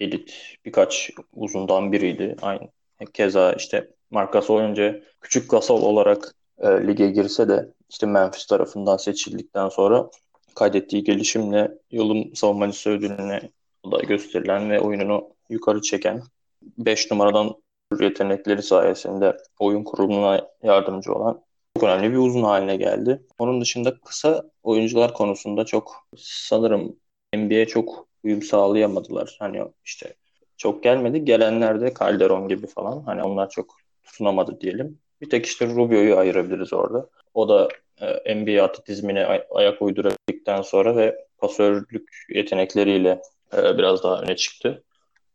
[0.00, 2.36] elit birkaç uzundan biriydi.
[2.42, 2.68] Aynı
[3.12, 8.96] keza işte Marc Gasol önce küçük Gasol olarak e, lige girse de işte Memphis tarafından
[8.96, 10.10] seçildikten sonra
[10.54, 13.50] kaydettiği gelişimle yılın savunmacısı ödülüne
[13.92, 16.22] da gösterilen ve oyununu yukarı çeken
[16.62, 17.54] 5 numaradan
[18.00, 21.42] yetenekleri sayesinde oyun kurulumuna yardımcı olan
[21.74, 23.22] çok önemli bir uzun haline geldi.
[23.38, 26.96] Onun dışında kısa oyuncular konusunda çok sanırım
[27.34, 29.36] NBA'ye çok uyum sağlayamadılar.
[29.38, 30.14] Hani işte
[30.56, 31.24] çok gelmedi.
[31.24, 33.02] Gelenler de Calderon gibi falan.
[33.02, 34.98] Hani onlar çok tutunamadı diyelim.
[35.20, 37.08] Bir tek işte Rubio'yu ayırabiliriz orada.
[37.34, 37.68] O da
[38.00, 43.22] e, NBA atletizmine ay- ayak uydurabildikten sonra ve pasörlük yetenekleriyle
[43.56, 44.82] e, biraz daha öne çıktı.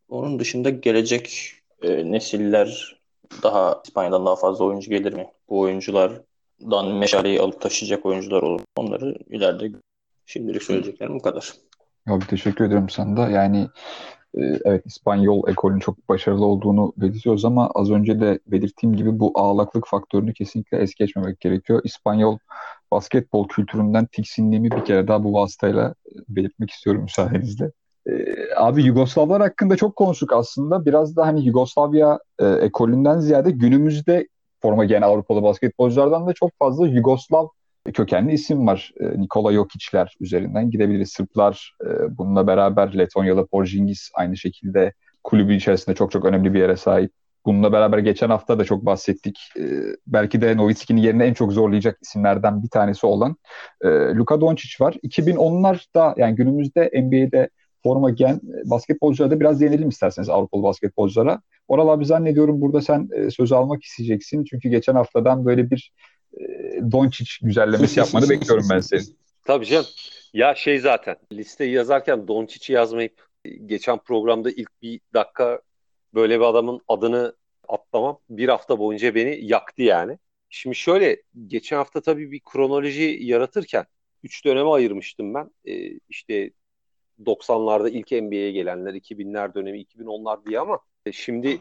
[0.10, 2.98] Onun dışında gelecek e, nesiller
[3.44, 5.28] daha İspanya'dan daha fazla oyuncu gelir mi?
[5.50, 8.62] Bu oyunculardan meşaleyi alıp taşıyacak oyuncular olur.
[8.76, 9.72] Onları ileride
[10.26, 11.54] şimdilik söyleyeceklerim bu kadar.
[12.08, 13.30] Abi teşekkür ediyorum sana da.
[13.30, 13.68] Yani
[14.38, 19.88] evet İspanyol ekolünün çok başarılı olduğunu belirtiyoruz ama az önce de belirttiğim gibi bu ağlaklık
[19.88, 21.82] faktörünü kesinlikle es geçmemek gerekiyor.
[21.84, 22.38] İspanyol
[22.92, 25.96] basketbol kültüründen tiksindiğimi bir kere daha bu vasıtayla
[26.30, 27.72] belirtmek istiyorum müsaadenizle.
[28.08, 30.86] Ee, abi Yugoslavlar hakkında çok konuştuk aslında.
[30.86, 34.28] Biraz da hani Yugoslavya e, ekolünden ziyade günümüzde
[34.62, 37.48] forma giyen Avrupalı basketbolculardan da çok fazla Yugoslav
[37.94, 38.92] kökenli isim var.
[39.00, 41.12] E, Nikola Jokic'ler üzerinden gidebiliriz.
[41.12, 46.78] Sırplar e, bununla beraber Letonyalı Porzingis aynı şekilde kulübü içerisinde çok çok önemli bir yere
[46.78, 47.12] sahip.
[47.46, 49.40] Bununla beraber geçen hafta da çok bahsettik.
[49.60, 49.64] E,
[50.08, 53.36] belki de Novitski'nin yerine en çok zorlayacak isimlerden bir tanesi olan
[53.82, 54.96] e, Luka Doncic var.
[55.04, 57.50] 2010'larda yani günümüzde NBA'de
[57.84, 61.42] forma giyen basketbolculara da biraz değinelim isterseniz Avrupalı basketbolculara.
[61.68, 64.44] Oral abi zannediyorum burada sen e, söz almak isteyeceksin.
[64.44, 65.92] Çünkü geçen haftadan böyle bir
[66.92, 69.18] Doncic güzellemesi yapmanı bekliyorum ben senin.
[69.44, 69.86] Tabii canım.
[70.34, 73.28] Ya şey zaten listeyi yazarken Doncic'i yazmayıp
[73.66, 75.62] geçen programda ilk bir dakika
[76.14, 77.36] böyle bir adamın adını
[77.68, 80.18] atlamam bir hafta boyunca beni yaktı yani.
[80.50, 83.86] Şimdi şöyle geçen hafta tabii bir kronoloji yaratırken
[84.24, 85.52] üç döneme ayırmıştım ben.
[85.66, 86.52] Ee, işte
[87.26, 91.60] 90'larda ilk NBA'ye gelenler, 2000'ler dönemi, 2010'lar diye ama e, şimdi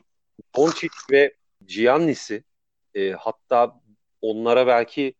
[0.56, 1.35] Doncic ve
[1.66, 2.44] Giannis'i
[2.94, 3.80] e, hatta
[4.22, 5.14] onlara belki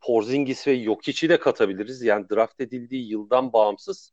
[0.00, 2.02] Porzingis ve Jokic'i de katabiliriz.
[2.02, 4.12] Yani draft edildiği yıldan bağımsız.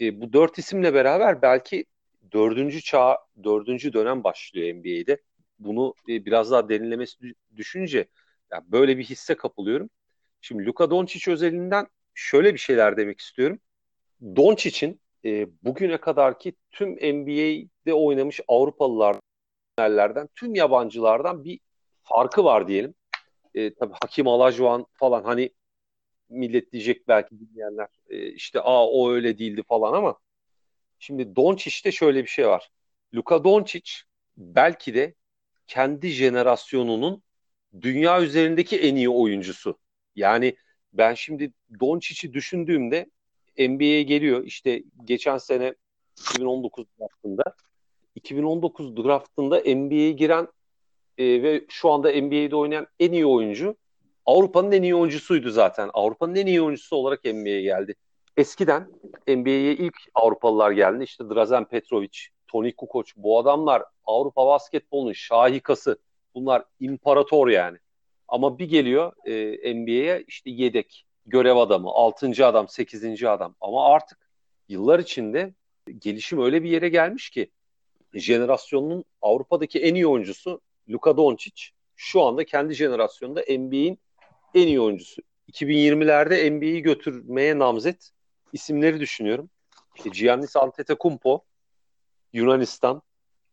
[0.00, 1.84] E, bu dört isimle beraber belki
[2.32, 5.22] dördüncü çağ, dördüncü dönem başlıyor NBA'de.
[5.58, 8.08] Bunu e, biraz daha derinlemesi düşünce
[8.52, 9.90] yani böyle bir hisse kapılıyorum.
[10.40, 13.58] Şimdi Luka Doncic özelinden şöyle bir şeyler demek istiyorum.
[14.36, 21.60] Doncic'in e, bugüne kadarki tüm NBA'de oynamış Avrupalılardan, tüm yabancılardan bir
[22.02, 22.94] farkı var diyelim.
[23.54, 25.50] E, tabii Hakim Alajuan falan hani
[26.28, 30.18] millet diyecek belki dinleyenler e, işte aa o öyle değildi falan ama
[30.98, 32.70] şimdi Doncic'te şöyle bir şey var.
[33.14, 33.90] Luka Doncic
[34.36, 35.14] belki de
[35.66, 37.22] kendi jenerasyonunun
[37.80, 39.78] dünya üzerindeki en iyi oyuncusu.
[40.16, 40.56] Yani
[40.92, 43.10] ben şimdi Doncic'i düşündüğümde
[43.58, 44.44] NBA'ye geliyor.
[44.44, 45.74] İşte geçen sene
[46.20, 47.42] 2019 draftında
[48.14, 50.48] 2019 draftında NBA'ye giren
[51.18, 53.76] e, ve şu anda NBA'de oynayan en iyi oyuncu
[54.28, 55.90] Avrupa'nın en iyi oyuncusuydu zaten.
[55.94, 57.94] Avrupa'nın en iyi oyuncusu olarak NBA'ye geldi.
[58.36, 58.88] Eskiden
[59.28, 61.04] NBA'ye ilk Avrupalılar geldi.
[61.04, 65.98] İşte Drazen Petrovic, Toni Kukoc bu adamlar Avrupa basketbolunun şahikası.
[66.34, 67.78] Bunlar imparator yani.
[68.28, 72.46] Ama bir geliyor e, NBA'ye işte yedek görev adamı, 6.
[72.46, 73.24] adam, 8.
[73.24, 73.54] adam.
[73.60, 74.18] Ama artık
[74.68, 75.54] yıllar içinde
[75.98, 77.50] gelişim öyle bir yere gelmiş ki
[78.14, 81.62] jenerasyonun Avrupa'daki en iyi oyuncusu Luka Doncic
[81.96, 83.98] şu anda kendi jenerasyonunda NBA'in
[84.54, 85.22] en iyi oyuncusu.
[85.52, 88.10] 2020'lerde NBA'yi götürmeye namzet
[88.52, 89.50] isimleri düşünüyorum.
[89.96, 91.44] İşte Giannis Antetokounmpo
[92.32, 93.02] Yunanistan,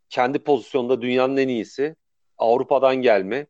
[0.09, 1.95] kendi pozisyonda dünyanın en iyisi.
[2.37, 3.47] Avrupa'dan gelme.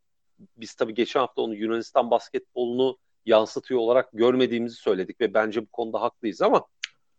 [0.58, 6.02] Biz tabii geçen hafta onu Yunanistan basketbolunu yansıtıyor olarak görmediğimizi söyledik ve bence bu konuda
[6.02, 6.68] haklıyız ama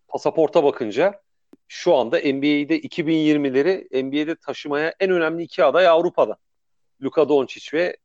[0.09, 1.23] pasaporta bakınca
[1.69, 6.37] şu anda NBA'de 2020'leri NBA'de taşımaya en önemli iki aday Avrupa'da.
[7.03, 7.97] Luka Doncic ve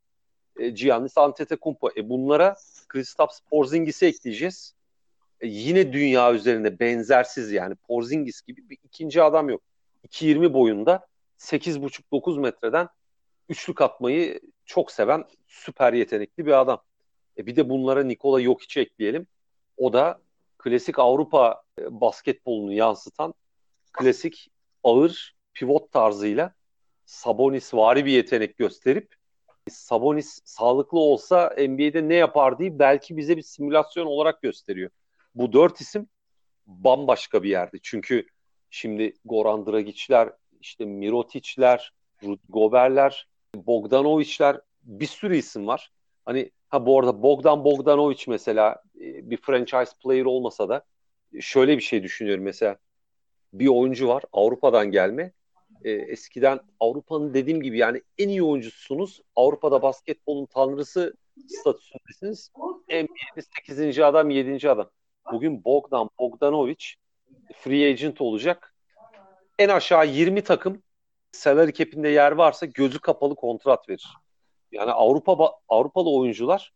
[0.60, 1.90] e, Giannis Antetokounmpo.
[1.98, 2.56] E bunlara
[2.88, 4.74] Kristaps Porzingis'i ekleyeceğiz.
[5.42, 9.62] E, yine dünya üzerinde benzersiz yani Porzingis gibi bir ikinci adam yok.
[10.08, 11.08] 2.20 boyunda
[11.40, 12.88] 8.5-9 metreden
[13.50, 16.82] üçlük atmayı çok seven süper yetenekli bir adam.
[17.38, 19.28] E bir de bunlara Nikola Jokic'i ekleyelim.
[19.78, 20.22] O da
[20.58, 23.34] klasik Avrupa e, basketbolunu yansıtan
[23.94, 24.52] klasik
[24.84, 26.54] ağır pivot tarzıyla
[27.12, 29.16] Sabonis vari bir yetenek gösterip
[29.70, 34.90] Sabonis sağlıklı olsa NBA'de ne yapar diye belki bize bir simülasyon olarak gösteriyor.
[35.36, 36.08] Bu dört isim
[36.68, 37.78] bambaşka bir yerde.
[37.84, 38.28] Çünkü
[38.70, 40.30] şimdi Goran Dragic'ler,
[40.62, 41.94] işte Mirotic'ler,
[42.24, 45.92] Rudy Gobert'ler, Bogdanovic'ler bir sürü isim var.
[46.26, 50.86] Hani ha bu arada Bogdan Bogdanovic mesela e, bir franchise player olmasa da
[51.40, 52.78] şöyle bir şey düşünüyorum mesela.
[53.54, 55.34] Bir oyuncu var Avrupa'dan gelme.
[55.84, 59.22] E, eskiden Avrupa'nın dediğim gibi yani en iyi oyuncusunuz.
[59.36, 61.14] Avrupa'da basketbolun tanrısı
[61.48, 62.52] statüsündesiniz.
[62.90, 64.00] NBA'de 8.
[64.00, 64.70] adam 7.
[64.70, 64.90] adam.
[65.32, 66.86] Bugün Bogdan Bogdanovic
[67.56, 68.74] free agent olacak.
[69.60, 70.84] En aşağı 20 takım
[71.32, 74.08] salary cap'inde yer varsa gözü kapalı kontrat verir.
[74.72, 76.74] Yani Avrupa Avrupalı oyuncular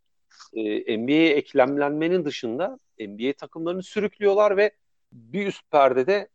[0.54, 4.70] e, NBA'ye eklemlenmenin dışında NBA takımlarını sürüklüyorlar ve
[5.12, 6.28] bir üst perdede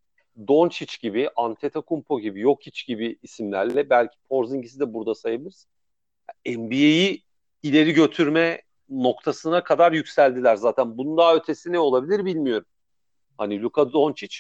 [0.48, 5.68] Doncic gibi, Antetokounmpo gibi, Jokic gibi isimlerle belki Porzingis'i de burada sayabiliriz.
[6.46, 7.24] NBA'yi
[7.64, 10.98] ileri götürme noktasına kadar yükseldiler zaten.
[10.98, 12.68] Bunun daha ötesi ne olabilir bilmiyorum.
[13.38, 14.38] Hani Luka Doncic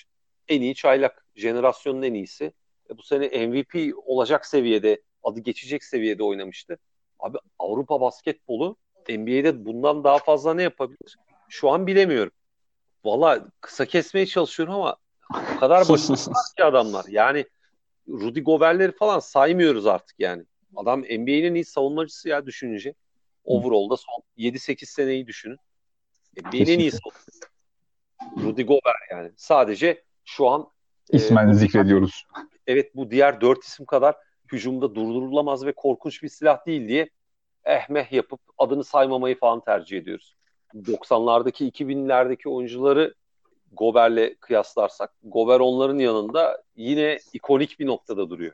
[0.47, 2.53] en iyi çaylak, jenerasyonun en iyisi.
[2.89, 6.77] E, bu sene MVP olacak seviyede, adı geçecek seviyede oynamıştı.
[7.19, 8.75] Abi Avrupa basketbolu
[9.09, 11.17] NBA'de bundan daha fazla ne yapabilir?
[11.49, 12.31] Şu an bilemiyorum.
[13.03, 14.97] Valla kısa kesmeye çalışıyorum ama
[15.55, 17.05] o kadar başarılı ki adamlar.
[17.09, 17.45] Yani
[18.09, 20.43] Rudy Gobert'leri falan saymıyoruz artık yani.
[20.75, 22.93] Adam NBA'nin iyi savunmacısı ya düşününce.
[23.45, 25.57] Overall'da son 7-8 seneyi düşünün.
[26.41, 27.41] NBA'nin en iyi savunmacısı.
[28.37, 29.31] Rudy Gobert yani.
[29.37, 30.67] Sadece şu an
[31.09, 32.25] İsmen e, zikrediyoruz.
[32.67, 34.15] Evet bu diğer dört isim kadar
[34.51, 37.09] hücumda durdurulamaz ve korkunç bir silah değil diye
[37.65, 40.35] ehmeh yapıp adını saymamayı falan tercih ediyoruz.
[40.75, 43.13] 90'lardaki 2000'lerdeki oyuncuları
[43.71, 48.53] Gober'le kıyaslarsak Gober onların yanında yine ikonik bir noktada duruyor.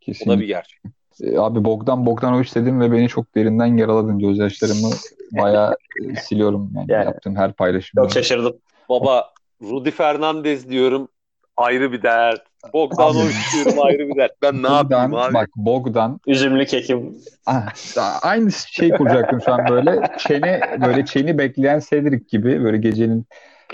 [0.00, 0.32] Kesinlikle.
[0.32, 0.80] O da bir gerçek.
[1.20, 4.18] E, abi Bogdan Bogdanovic dedim ve beni çok derinden yaraladın.
[4.18, 4.90] Gözyaşlarımı
[5.32, 5.76] bayağı
[6.10, 8.02] e, siliyorum yani, yani yaptığım her paylaşımda.
[8.02, 8.56] Çok şaşırdım.
[8.88, 11.08] Baba Rudy Fernandez diyorum
[11.56, 12.42] ayrı bir dert.
[12.72, 14.32] Bogdanovic diyorum ayrı bir dert.
[14.42, 15.34] Ben ne Bogdan, yapayım abi?
[15.34, 16.20] Bak Bogdan.
[16.26, 17.16] Üzümlü kekim.
[17.46, 17.68] Ah,
[18.22, 20.00] aynı şey kuracaktım şu an böyle.
[20.18, 23.26] Çeni böyle çeni bekleyen Cedric gibi böyle gecenin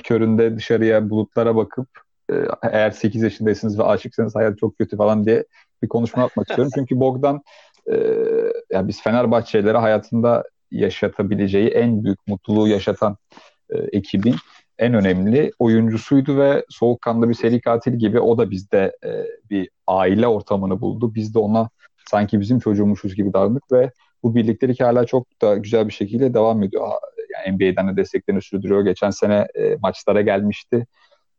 [0.03, 1.89] köründe dışarıya bulutlara bakıp
[2.33, 5.45] e, eğer 8 yaşındaysınız ve aşıksanız hayat çok kötü falan diye
[5.83, 6.73] bir konuşma yapmak istiyorum.
[6.75, 7.43] Çünkü Bogdan
[7.91, 7.95] e,
[8.71, 13.17] yani biz Fenerbahçelilere hayatında yaşatabileceği en büyük mutluluğu yaşatan
[13.71, 14.35] e, ekibin
[14.79, 19.11] en önemli oyuncusuydu ve soğukkanlı bir seri katil gibi o da bizde e,
[19.51, 21.15] bir aile ortamını buldu.
[21.15, 21.69] Biz de ona
[22.11, 23.91] sanki bizim çocuğumuşuz gibi davrandık ve
[24.23, 26.89] bu birliktelik hala çok da güzel bir şekilde devam ediyor.
[27.35, 28.85] Yani NBA'den de desteklerini sürdürüyor.
[28.85, 30.87] Geçen sene e, maçlara gelmişti.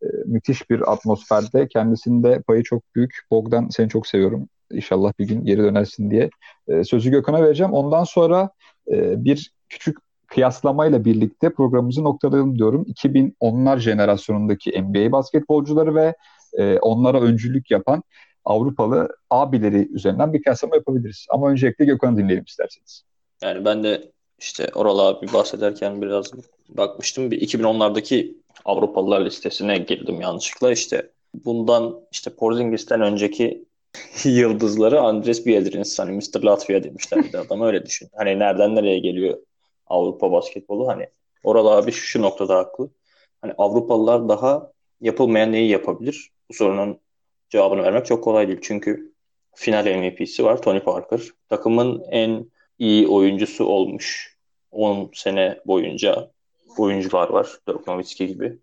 [0.03, 1.67] E, müthiş bir atmosferde.
[1.67, 3.19] Kendisinde payı çok büyük.
[3.31, 4.49] Bogdan seni çok seviyorum.
[4.71, 6.29] İnşallah bir gün geri dönersin diye.
[6.67, 7.73] E, sözü Gökhan'a vereceğim.
[7.73, 8.49] Ondan sonra
[8.91, 9.97] e, bir küçük
[10.27, 12.83] kıyaslamayla birlikte programımızı noktalayalım diyorum.
[12.83, 16.15] 2010'lar jenerasyonundaki NBA basketbolcuları ve
[16.57, 18.03] e, onlara öncülük yapan
[18.45, 21.25] Avrupalı abileri üzerinden bir kıyaslama yapabiliriz.
[21.29, 23.03] Ama öncelikle Gökhan'ı dinleyelim isterseniz.
[23.43, 26.31] Yani ben de işte Oral abi bahsederken biraz
[26.69, 27.31] bakmıştım.
[27.31, 28.33] Bir 2010'lardaki
[28.65, 30.71] Avrupalılar listesine girdim yanlışlıkla.
[30.71, 33.65] İşte bundan işte Porzingis'ten önceki
[34.23, 36.43] yıldızları Andres Biedrins hani Mr.
[36.43, 38.09] Latvia demişlerdi adama öyle düşün.
[38.15, 39.37] Hani nereden nereye geliyor
[39.87, 41.07] Avrupa basketbolu hani
[41.43, 42.89] Oral abi şu, şu noktada haklı.
[43.41, 44.71] Hani Avrupalılar daha
[45.01, 46.31] yapılmayan neyi yapabilir?
[46.49, 46.99] Bu sorunun
[47.49, 48.59] cevabını vermek çok kolay değil.
[48.61, 49.13] Çünkü
[49.55, 51.21] final MVP'si var Tony Parker.
[51.49, 52.45] Takımın en
[52.79, 54.37] iyi oyuncusu olmuş
[54.71, 56.31] 10 sene boyunca
[56.77, 57.49] oyuncular var.
[57.67, 58.57] Dirk Nowitzki gibi.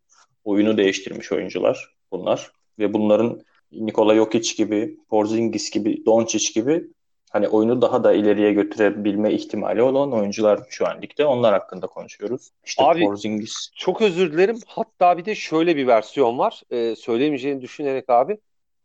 [0.45, 2.51] Oyunu değiştirmiş oyuncular bunlar.
[2.79, 3.41] Ve bunların
[3.73, 6.85] Nikola Jokic gibi, Porzingis gibi, Doncic gibi
[7.31, 11.27] hani oyunu daha da ileriye götürebilme ihtimali olan oyuncular şu an ligde.
[11.27, 12.51] Onlar hakkında konuşuyoruz.
[12.65, 13.71] İşte Abi, Porzingis.
[13.77, 14.59] Çok özür dilerim.
[14.67, 16.63] Hatta bir de şöyle bir versiyon var.
[16.71, 18.39] Ee, söylemeyeceğini düşünerek abi.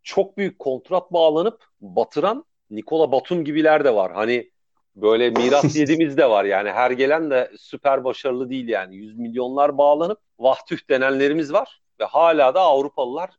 [0.04, 4.12] çok büyük kontrat bağlanıp batıran Nikola Batum gibiler de var.
[4.14, 4.51] Hani
[4.96, 8.96] böyle miras yediğimiz de var yani her gelen de süper başarılı değil yani.
[8.96, 13.30] Yüz milyonlar bağlanıp vahtüh denenlerimiz var ve hala da Avrupalılar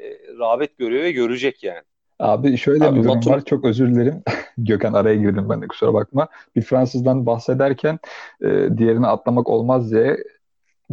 [0.00, 0.04] e,
[0.38, 1.82] rağbet görüyor ve görecek yani.
[2.18, 3.32] Abi şöyle Abi, bir durum Batum...
[3.32, 3.44] var.
[3.44, 4.22] Çok özür dilerim.
[4.58, 6.28] Gökhan araya girdim ben de kusura bakma.
[6.56, 7.98] Bir Fransızdan bahsederken
[8.42, 10.16] e, diğerini atlamak olmaz diye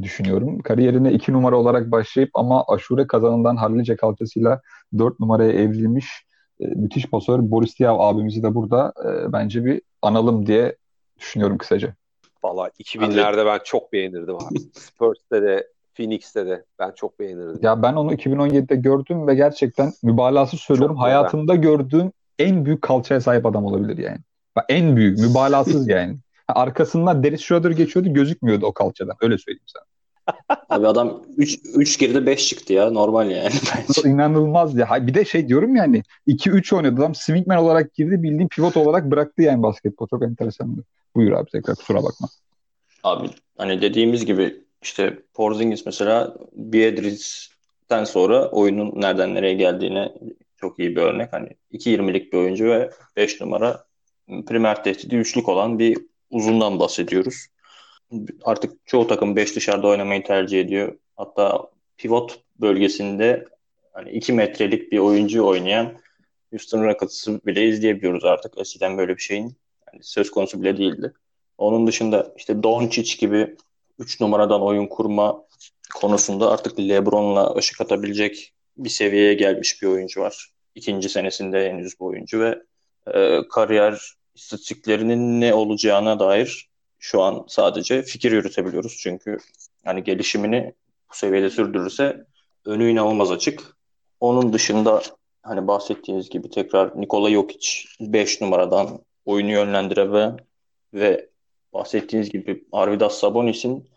[0.02, 0.60] düşünüyorum.
[0.60, 4.62] Kariyerine iki numara olarak başlayıp ama aşure kazanından hallice kalçasıyla
[4.98, 6.26] dört numaraya evrilmiş
[6.60, 10.76] e, müthiş pasör Boris Diaw abimizi de burada e, bence bir analım diye
[11.20, 11.94] düşünüyorum kısaca.
[12.44, 14.60] Valla 2000'lerde ben çok beğenirdim abi.
[14.74, 17.60] Spurs'te de Phoenix'te de ben çok beğenirdim.
[17.62, 21.72] Ya ben onu 2017'de gördüm ve gerçekten mübalağasız söylüyorum çok hayatımda güzel.
[21.72, 24.18] gördüğüm en büyük kalçaya sahip adam olabilir yani.
[24.70, 26.18] En büyük, mübalağasız yani.
[26.48, 29.16] Arkasından Dennis Schroeder geçiyordu gözükmüyordu o kalçadan.
[29.22, 29.84] Öyle söyleyeyim sana.
[30.70, 34.10] Abi adam 3 3 girdi 5 çıktı ya normal yani bence.
[34.10, 35.08] İnanılmaz ya.
[35.08, 39.42] Bir de şey diyorum yani 2-3 oynadı adam swingman olarak girdi bildiğin pivot olarak bıraktı
[39.42, 40.08] yani basketbol.
[40.08, 40.84] Çok enteresandı.
[41.16, 42.28] Buyur abi tekrar kusura bakma.
[43.04, 50.12] Abi hani dediğimiz gibi işte Porzingis mesela Biedric'ten sonra oyunun nereden nereye geldiğine
[50.58, 51.34] çok iyi bir örnek.
[51.34, 53.84] Hani 2.20'lik bir oyuncu ve 5 numara
[54.48, 55.98] primer tehdidi üçlük olan bir
[56.30, 57.48] uzundan bahsediyoruz.
[58.44, 60.98] Artık çoğu takım 5 dışarıda oynamayı tercih ediyor.
[61.16, 63.46] Hatta pivot bölgesinde
[63.94, 65.94] hani 2 metrelik bir oyuncu oynayan
[66.52, 68.54] Houston Rockets'ı bile izleyebiliyoruz artık.
[68.58, 69.56] Eskiden böyle bir şeyin
[69.88, 71.14] yani söz konusu bile değildi.
[71.58, 73.56] Onun dışında işte Doncic gibi
[74.00, 75.46] 3 numaradan oyun kurma
[75.96, 80.52] konusunda artık LeBron'la ışık atabilecek bir seviyeye gelmiş bir oyuncu var.
[80.76, 82.62] İkinci senesinde henüz bu oyuncu ve
[83.14, 86.71] e, kariyer istatistiklerinin ne olacağına dair
[87.02, 88.98] şu an sadece fikir yürütebiliyoruz.
[89.00, 89.38] Çünkü
[89.86, 90.74] yani gelişimini
[91.12, 92.26] bu seviyede sürdürürse
[92.66, 93.78] önü inanılmaz açık.
[94.20, 95.02] Onun dışında
[95.44, 100.38] hani bahsettiğiniz gibi tekrar Nikola Jokic 5 numaradan oyunu yönlendirebilen
[100.94, 101.30] ve
[101.74, 103.90] bahsettiğiniz gibi Arvidas Sabonis'in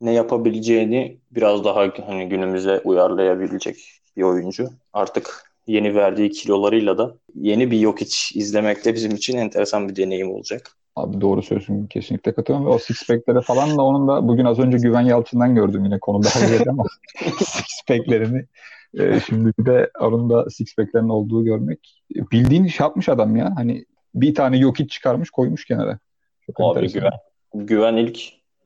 [0.00, 4.70] ne yapabileceğini biraz daha hani günümüze uyarlayabilecek bir oyuncu.
[4.92, 10.30] Artık yeni verdiği kilolarıyla da yeni bir yok iç izlemekte bizim için enteresan bir deneyim
[10.30, 10.70] olacak.
[10.96, 11.86] Abi doğru söylüyorsun.
[11.86, 12.66] Kesinlikle katılıyorum.
[12.66, 15.98] Ve o six pack'lere falan da onun da bugün az önce Güven Yalçın'dan gördüm yine
[15.98, 16.84] konuda halledeceğim ama
[17.38, 18.44] six pack'lerini
[18.94, 22.02] e, şimdi bir de onun da six pack'lerin olduğu görmek.
[22.10, 23.52] Bildiğin iş yapmış adam ya.
[23.56, 25.98] Hani bir tane yok iç çıkarmış koymuş kenara.
[26.46, 27.12] Çok Abi güven,
[27.54, 28.18] güven ilk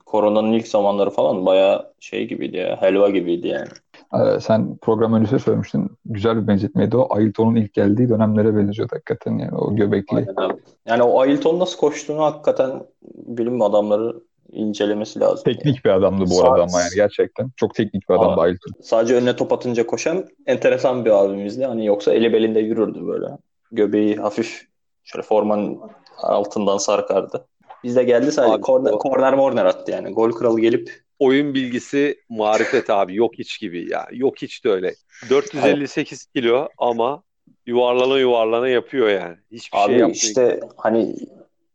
[0.05, 2.81] koronanın ilk zamanları falan bayağı şey gibiydi ya.
[2.81, 3.67] Helva gibiydi yani.
[4.13, 5.91] Ee, sen program öncesi söylemiştin.
[6.05, 7.15] Güzel bir benzetmeydi o.
[7.15, 10.25] Ailton'un ilk geldiği dönemlere benziyor hakikaten yani o göbekli.
[10.37, 10.59] Aynen.
[10.85, 12.83] Yani o Ailton nasıl koştuğunu hakikaten
[13.27, 14.15] bilim adamları
[14.51, 15.43] incelemesi lazım.
[15.43, 15.83] Teknik yani.
[15.85, 17.51] bir adamdı bu arada ama yani gerçekten.
[17.57, 18.71] Çok teknik bir adamdı Ailton.
[18.81, 21.65] Sadece önüne top atınca koşan enteresan bir abimizdi.
[21.65, 23.27] Hani yoksa eli belinde yürürdü böyle.
[23.71, 24.65] Göbeği hafif
[25.03, 25.79] şöyle formanın
[26.17, 27.45] altından sarkardı.
[27.83, 30.11] Bizde geldi sadece abi, korner, korner morner attı yani.
[30.13, 34.07] Gol kralı gelip oyun bilgisi marifet abi yok hiç gibi ya.
[34.11, 34.95] Yok hiç de öyle.
[35.29, 37.23] 458 kilo ama
[37.65, 39.37] yuvarlana yuvarlana yapıyor yani.
[39.51, 40.15] Hiçbir abi şey yapmıyor.
[40.15, 41.15] işte hani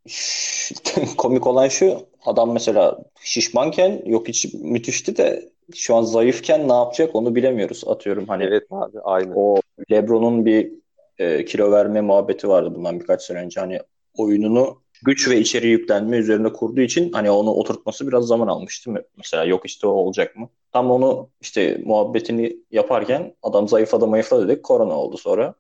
[1.17, 7.15] komik olan şu adam mesela şişmanken yok hiç müthişti de şu an zayıfken ne yapacak
[7.15, 8.45] onu bilemiyoruz atıyorum hani.
[8.45, 9.33] Evet abi aynen.
[9.35, 10.73] O LeBron'un bir
[11.19, 13.81] e, kilo verme muhabbeti vardı bundan birkaç sene önce hani
[14.17, 19.05] oyununu güç ve içeri yüklenme üzerine kurduğu için hani onu oturtması biraz zaman almıştı.
[19.17, 20.49] Mesela yok işte o olacak mı?
[20.73, 24.63] Tam onu işte muhabbetini yaparken adam zayıfladı mayıfladı dedik.
[24.63, 25.55] Korona oldu sonra.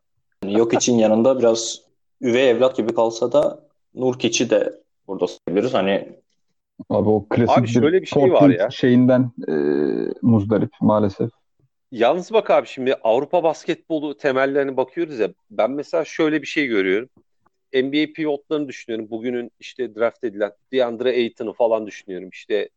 [0.45, 1.81] Yani yok için yanında biraz
[2.21, 5.75] üvey evlat gibi kalsa da Nurkiç'i de burada sayabiliriz.
[5.75, 6.09] Hani
[6.91, 8.71] Abi o klasik abi şöyle bir şey var ya.
[8.71, 9.53] şeyinden e,
[10.23, 11.31] muzdarip maalesef.
[11.91, 15.29] Yalnız bak abi şimdi Avrupa basketbolu temellerine bakıyoruz ya.
[15.51, 17.09] Ben mesela şöyle bir şey görüyorum.
[17.73, 19.11] NBA pivotlarını düşünüyorum.
[19.11, 22.29] Bugünün işte draft edilen DeAndre Ayton'u falan düşünüyorum.
[22.33, 22.69] İşte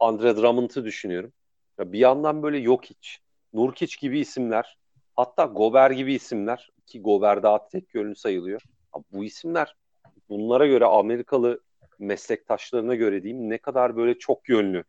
[0.00, 1.32] Andre Drummond'ı düşünüyorum.
[1.78, 3.08] Ya bir yandan böyle Jokic,
[3.52, 4.78] Nurkic gibi isimler,
[5.16, 8.60] hatta Gober gibi isimler ki Gober daha tek yönlü sayılıyor.
[8.96, 9.76] Ya bu isimler
[10.28, 11.60] bunlara göre Amerikalı
[11.98, 14.84] meslektaşlarına göre diyeyim ne kadar böyle çok yönlü,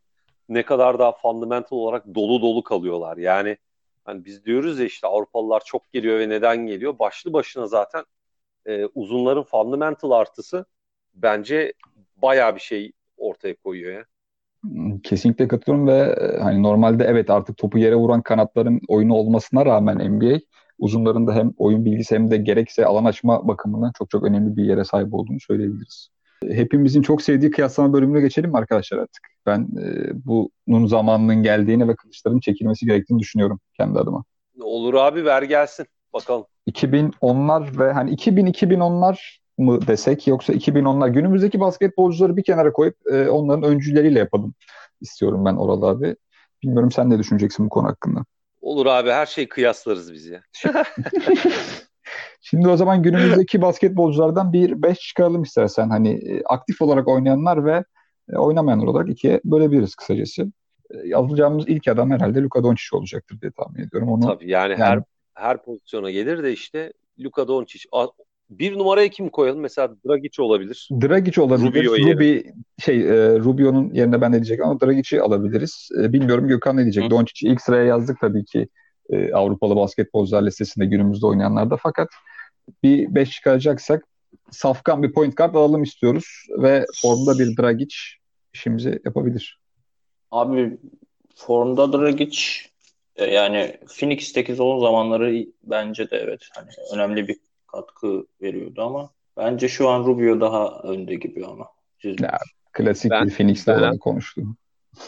[0.48, 3.16] ne kadar daha fundamental olarak dolu dolu kalıyorlar.
[3.16, 3.56] Yani
[4.04, 6.98] hani biz diyoruz ya işte Avrupalılar çok geliyor ve neden geliyor?
[6.98, 8.04] Başlı başına zaten
[8.66, 10.64] e, uzunların fundamental artısı
[11.14, 11.72] bence
[12.16, 14.04] bayağı bir şey ortaya koyuyor ya.
[15.02, 20.12] Kesinlikle katılıyorum ve e, hani normalde evet artık topu yere vuran kanatların oyunu olmasına rağmen
[20.12, 20.38] NBA
[20.78, 24.64] uzunların da hem oyun bilgisi hem de gerekse alan açma bakımından çok çok önemli bir
[24.64, 26.08] yere sahip olduğunu söyleyebiliriz.
[26.50, 29.28] Hepimizin çok sevdiği kıyaslama bölümüne geçelim mi arkadaşlar artık?
[29.46, 30.10] Ben e,
[30.66, 34.24] bunun zamanının geldiğini ve kılıçların çekilmesi gerektiğini düşünüyorum kendi adıma.
[34.60, 35.86] Olur abi ver gelsin.
[36.14, 36.46] Bakalım.
[36.70, 43.62] 2010'lar ve hani 2000-2010'lar mı desek yoksa 2010'lar günümüzdeki basketbolcuları bir kenara koyup e, onların
[43.62, 44.54] öncüleriyle yapalım
[45.00, 46.16] istiyorum ben Oral abi.
[46.62, 48.24] Bilmiyorum sen ne düşüneceksin bu konu hakkında?
[48.60, 50.42] Olur abi her şeyi kıyaslarız biz ya.
[52.40, 55.88] Şimdi o zaman günümüzdeki basketbolculardan bir beş çıkaralım istersen.
[55.88, 57.84] Hani e, aktif olarak oynayanlar ve
[58.32, 60.42] e, oynamayanlar olarak ikiye bölebiliriz kısacası.
[60.90, 64.08] E, Yazılacağımız ilk adam herhalde Luka Doncic olacaktır diye tahmin ediyorum.
[64.08, 65.02] Onu Tabii yani, Yani- her
[65.34, 67.84] her pozisyona gelir de işte Luka Doncic.
[68.50, 69.60] Bir numaraya kim koyalım?
[69.60, 70.88] Mesela Dragic olabilir.
[71.02, 71.68] Dragic olabilir.
[71.68, 72.14] Rubio yerine.
[72.14, 72.38] Ruby
[72.78, 75.88] şey e, Rubio'nun yerine ben de diyecek ama Dragic'i alabiliriz.
[76.02, 77.10] E, bilmiyorum Gökhan ne diyecek.
[77.10, 78.68] Doncic'i ilk sıraya yazdık tabii ki
[79.10, 81.76] e, Avrupalı basketbolcular listesinde günümüzde oynayanlarda.
[81.76, 82.08] Fakat
[82.82, 84.04] bir 5 çıkaracaksak
[84.50, 87.96] safkan bir point guard alalım istiyoruz ve formda bir Dragic
[88.54, 89.60] işimizi yapabilir.
[90.30, 90.78] Abi
[91.34, 92.38] formda Dragic
[93.18, 97.36] yani Phoenix'teki son zamanları bence de evet hani önemli bir
[97.66, 101.66] katkı veriyordu ama bence şu an Rubio daha önde gibi ama.
[102.02, 102.38] Siz- Ya,
[102.72, 104.42] Klasik Ben- bir Phoenix'te ben- olan konuştu.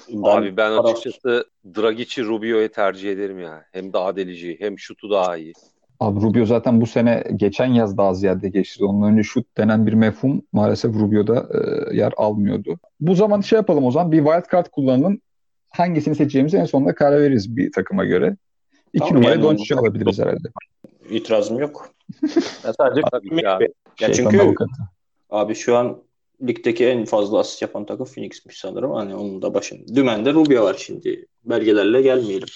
[0.08, 1.44] ben- Abi ben açıkçası
[1.76, 3.64] Dragic'i Rubio'ya tercih ederim ya.
[3.72, 5.52] Hem daha delici hem şutu daha iyi.
[6.00, 8.84] Abi Rubio zaten bu sene geçen yaz daha ziyade geçti.
[8.84, 11.46] Ondan önce şut denen bir mefhum maalesef Rubio'da
[11.90, 12.78] e, yer almıyordu.
[13.00, 15.20] Bu zaman şey yapalım o zaman bir wild card kullanalım.
[15.76, 18.36] Hangisini seçeceğimizi en sonunda karar veririz bir takıma göre.
[18.92, 20.48] İki Tamam, Doncic'i onu- alabiliriz herhalde.
[21.10, 21.88] itirazım yok.
[22.64, 23.58] Ya sadece Tabii ya.
[23.60, 24.70] Ya Şeytan çünkü avukatı.
[25.30, 26.02] abi şu an
[26.46, 28.90] ligdeki en fazla asist yapan takım Phoenix'miş sanırım.
[28.92, 29.94] Hani onun da başında.
[29.94, 31.26] Dümende Rubio var şimdi.
[31.44, 32.48] Belgelerle gelmeyelim.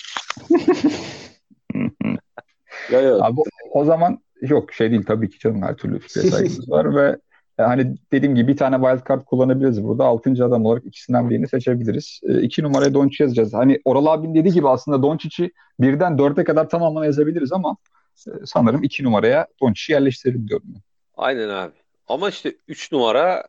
[2.92, 3.40] Ya ya Abi
[3.72, 7.16] o zaman yok şey değil tabii ki canım her türlü fikre saygımız var ve
[7.62, 10.04] hani dediğim gibi bir tane wild card kullanabiliriz burada.
[10.04, 12.20] Altıncı adam olarak ikisinden birini seçebiliriz.
[12.28, 13.54] E, iki numaraya Doncic yazacağız.
[13.54, 15.50] Hani Oral abinin dediği gibi aslında Doncic'i
[15.80, 17.76] birden dörde kadar tamamına yazabiliriz ama
[18.28, 20.66] e, sanırım iki numaraya Doncic'i yerleştirelim diyorum.
[20.74, 20.80] ben.
[21.16, 21.72] Aynen abi.
[22.08, 23.44] Ama işte 3 numara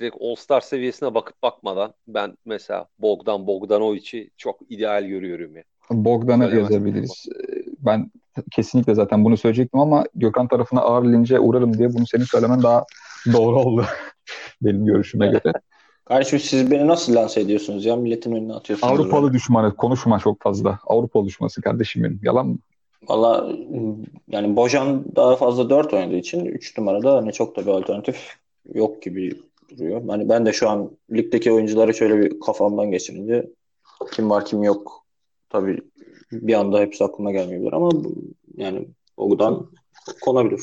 [0.00, 5.62] direkt All-Star seviyesine bakıp bakmadan ben mesela Bogdan Bogdanovic'i çok ideal görüyorum ya.
[5.90, 6.70] Bogdan'ı Söylemez.
[6.70, 7.26] yazabiliriz.
[7.28, 8.10] E, Ben
[8.50, 12.84] kesinlikle zaten bunu söyleyecektim ama Gökhan tarafına ağır lince uğrarım diye bunu senin söylemen daha
[13.32, 13.84] doğru oldu.
[14.62, 15.52] Benim görüşüme göre.
[16.04, 17.96] Kardeşim siz beni nasıl lanse ediyorsunuz ya?
[17.96, 18.92] Milletin önüne atıyorsunuz.
[18.92, 20.78] Avrupalı düşmanı konuşma çok fazla.
[20.86, 22.20] Avrupalı düşmanı kardeşim benim.
[22.22, 22.58] Yalan mı?
[23.08, 23.52] Valla
[24.28, 28.36] yani Bojan daha fazla 4 oynadığı için 3 numarada hani çok da bir alternatif
[28.74, 30.02] yok gibi duruyor.
[30.08, 33.50] Hani ben de şu an ligdeki oyuncuları şöyle bir kafamdan geçirince
[34.12, 35.04] kim var kim yok
[35.48, 35.80] tabii
[36.32, 37.90] bir anda hepsi aklıma gelmeyebilir ama
[38.56, 39.70] yani Bogdan
[40.20, 40.60] konabilir.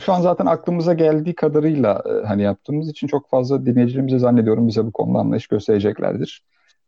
[0.00, 4.84] Şu an zaten aklımıza geldiği kadarıyla e, hani yaptığımız için çok fazla dinleyicilerimize zannediyorum bize
[4.86, 6.42] bu konuda anlayış göstereceklerdir.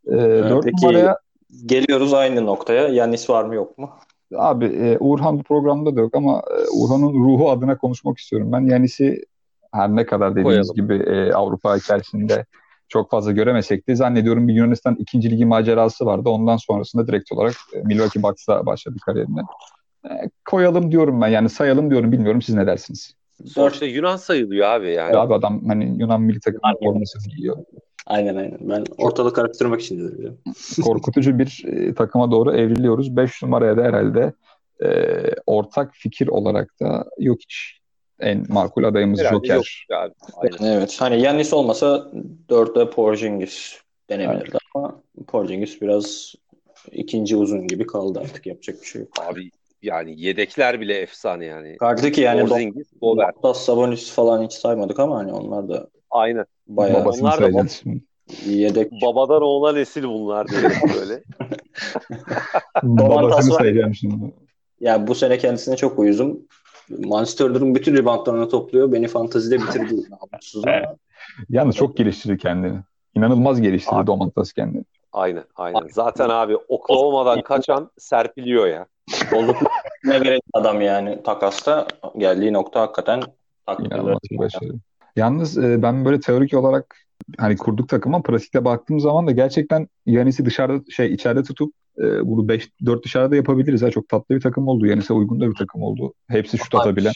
[0.06, 1.18] E, dört peki- numaraya
[1.66, 2.88] Geliyoruz aynı noktaya.
[2.88, 3.90] Yanis var mı yok mu?
[4.36, 8.52] abi e, Uğurhan bu programda da yok ama e, Uğurhan'ın ruhu adına konuşmak istiyorum.
[8.52, 9.24] Ben Yanis'i
[9.72, 10.74] her ne kadar dediğimiz Koyalım.
[10.74, 12.44] gibi e, Avrupa içerisinde
[12.88, 16.28] çok fazla göremesek de zannediyorum bir Yunanistan ikinci ligi macerası vardı.
[16.28, 19.40] Ondan sonrasında direkt olarak e, Milwaukee Bucks'ta başladı kariyerine.
[20.04, 23.14] E, koyalım diyorum ben yani sayalım diyorum bilmiyorum siz ne dersiniz?
[23.46, 25.16] Sonuçta Yunan sayılıyor abi yani.
[25.16, 26.78] Abi adam hani Yunan milli takımı Aynen.
[26.78, 27.56] forması giyiyor.
[28.06, 28.58] Aynen aynen.
[28.60, 30.38] Ben ortalık karıştırmak için dedim.
[30.84, 33.16] Korkutucu bir e, takıma doğru evriliyoruz.
[33.16, 34.32] 5 numaraya da herhalde
[34.84, 37.80] e, ortak fikir olarak da yok hiç
[38.20, 39.54] en makul adayımız Herhalde Joker.
[39.54, 39.64] yok.
[40.36, 40.76] Aynen.
[40.76, 40.96] Evet.
[40.98, 42.10] Hani Yannis olmasa
[42.48, 43.78] 4'te Porzingis
[44.10, 46.34] denebilirdi ama Porzingis biraz
[46.92, 49.10] ikinci uzun gibi kaldı artık yapacak bir şey yok.
[49.20, 49.50] Abi
[49.84, 51.76] yani yedekler bile efsane yani.
[51.76, 53.36] Karşıdaki yani Porzingis, Gobert.
[53.36, 56.46] Bottas, Sabonis falan hiç saymadık ama hani onlar da Aynen.
[56.66, 57.64] bayağı Babasını onlar da
[58.46, 58.92] yedek.
[58.92, 60.62] Babadan oğula nesil bunlar diye
[60.98, 61.22] böyle.
[62.82, 64.32] Babasını sayacağım şimdi.
[64.80, 66.38] Yani bu sene kendisine çok uyuzum.
[66.98, 68.92] Monster'ların bütün reboundlarını topluyor.
[68.92, 69.94] Beni fantazide bitirdi.
[71.48, 72.78] Yalnız çok geliştirdi kendini.
[73.14, 74.06] İnanılmaz geliştirdi.
[74.06, 74.84] Domantas kendini.
[75.12, 75.88] Aynen aynen.
[75.88, 78.86] Zaten abi Oklahoma'dan kaçan serpiliyor ya.
[79.32, 79.56] Olduk
[80.04, 81.86] ne gerek adam yani takasta
[82.18, 83.22] geldiği nokta hakikaten
[84.38, 84.74] başarı.
[85.16, 86.96] Yalnız e, ben böyle teorik olarak
[87.38, 92.48] hani kurduk takıma pratikte baktığım zaman da gerçekten Yanis'i dışarıda şey içeride tutup e, bunu
[92.48, 93.82] 5 4 dışarıda yapabiliriz.
[93.82, 93.90] Ha.
[93.90, 94.86] Çok tatlı bir takım oldu.
[94.86, 96.14] Yanis'e uygun da bir takım oldu.
[96.28, 97.12] Hepsi şut atabilen.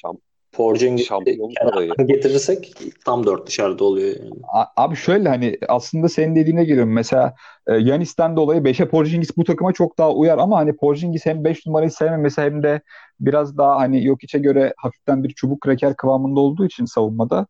[1.61, 1.91] Adayı.
[2.07, 2.73] getirirsek
[3.05, 4.31] tam dört dışarıda oluyor yani.
[4.77, 6.93] Abi şöyle hani aslında senin dediğine geliyorum.
[6.93, 7.35] Mesela
[7.67, 11.67] e, Yanis'ten dolayı 5'e Porzingis bu takıma çok daha uyar ama hani Porzingis hem 5
[11.67, 12.81] numarayı sevmemesi hem de
[13.21, 17.47] biraz daha hani Jokic'e göre hafiften bir çubuk kraker kıvamında olduğu için savunmada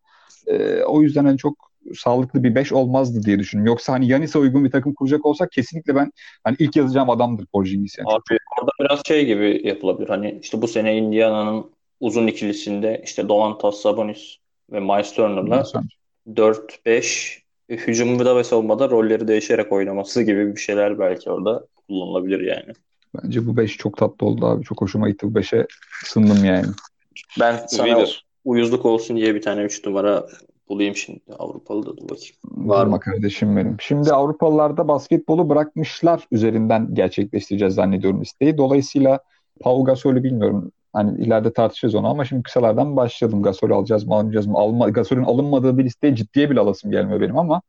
[0.47, 3.73] e, o yüzden hani çok sağlıklı bir 5 olmazdı diye düşünüyorum.
[3.73, 6.13] Yoksa hani Yanis'e uygun bir takım kuracak olsak kesinlikle ben
[6.45, 8.09] hani ilk yazacağım adamdır Porzingis yani.
[8.09, 10.09] Abi orada biraz şey gibi yapılabilir.
[10.09, 11.71] Hani işte bu sene Indiana'nın
[12.01, 14.37] uzun ikilisinde işte Domantas Sabonis
[14.73, 15.65] ve Miles Turner'la
[16.35, 17.39] 4-5
[17.69, 22.73] hücumda ve savunmada rolleri değişerek oynaması gibi bir şeyler belki orada kullanılabilir yani.
[23.15, 24.65] Bence bu 5 çok tatlı oldu abi.
[24.65, 25.35] Çok hoşuma gitti.
[25.35, 25.67] Bu 5'e
[26.05, 26.67] ısındım yani.
[27.41, 28.25] Ben sana Winner.
[28.45, 30.27] uyuzluk olsun diye bir tane 3 numara
[30.69, 31.21] bulayım şimdi.
[31.39, 32.35] Avrupalı da dur bakayım.
[32.45, 33.77] Var mı kardeşim benim?
[33.81, 38.59] Şimdi Avrupalılarda basketbolu bırakmışlar üzerinden gerçekleştireceğiz zannediyorum listeyi.
[38.59, 39.21] Dolayısıyla
[39.61, 40.73] Pau Gasol'ü bilmiyorum.
[40.93, 43.43] Hani ileride tartışırız onu ama şimdi kısalardan başladım.
[43.43, 44.59] Gasol alacağız mı almayacağız mı?
[44.59, 47.63] Alma, Gasol'ün alınmadığı bir listeye ciddiye bile alasım gelmiyor benim ama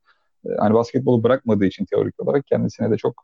[0.46, 3.14] e, hani basketbolu bırakmadığı için teorik olarak kendisine de çok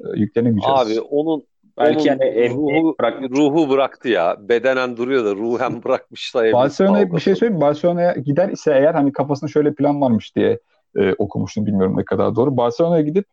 [0.00, 0.80] e, yüklenemeyeceğiz.
[0.80, 1.44] Abi onun
[1.78, 2.96] Belki yani ruhu,
[3.30, 4.36] ruhu bıraktı ya.
[4.40, 6.54] Bedenen duruyor da ruhen bırakmış sayabilir.
[6.54, 10.58] Barcelona'ya bir şey söyleyeyim Barcelona'ya gider ise eğer hani kafasında şöyle plan varmış diye
[10.96, 12.56] e, okumuştum bilmiyorum ne kadar doğru.
[12.56, 13.26] Barcelona'ya gidip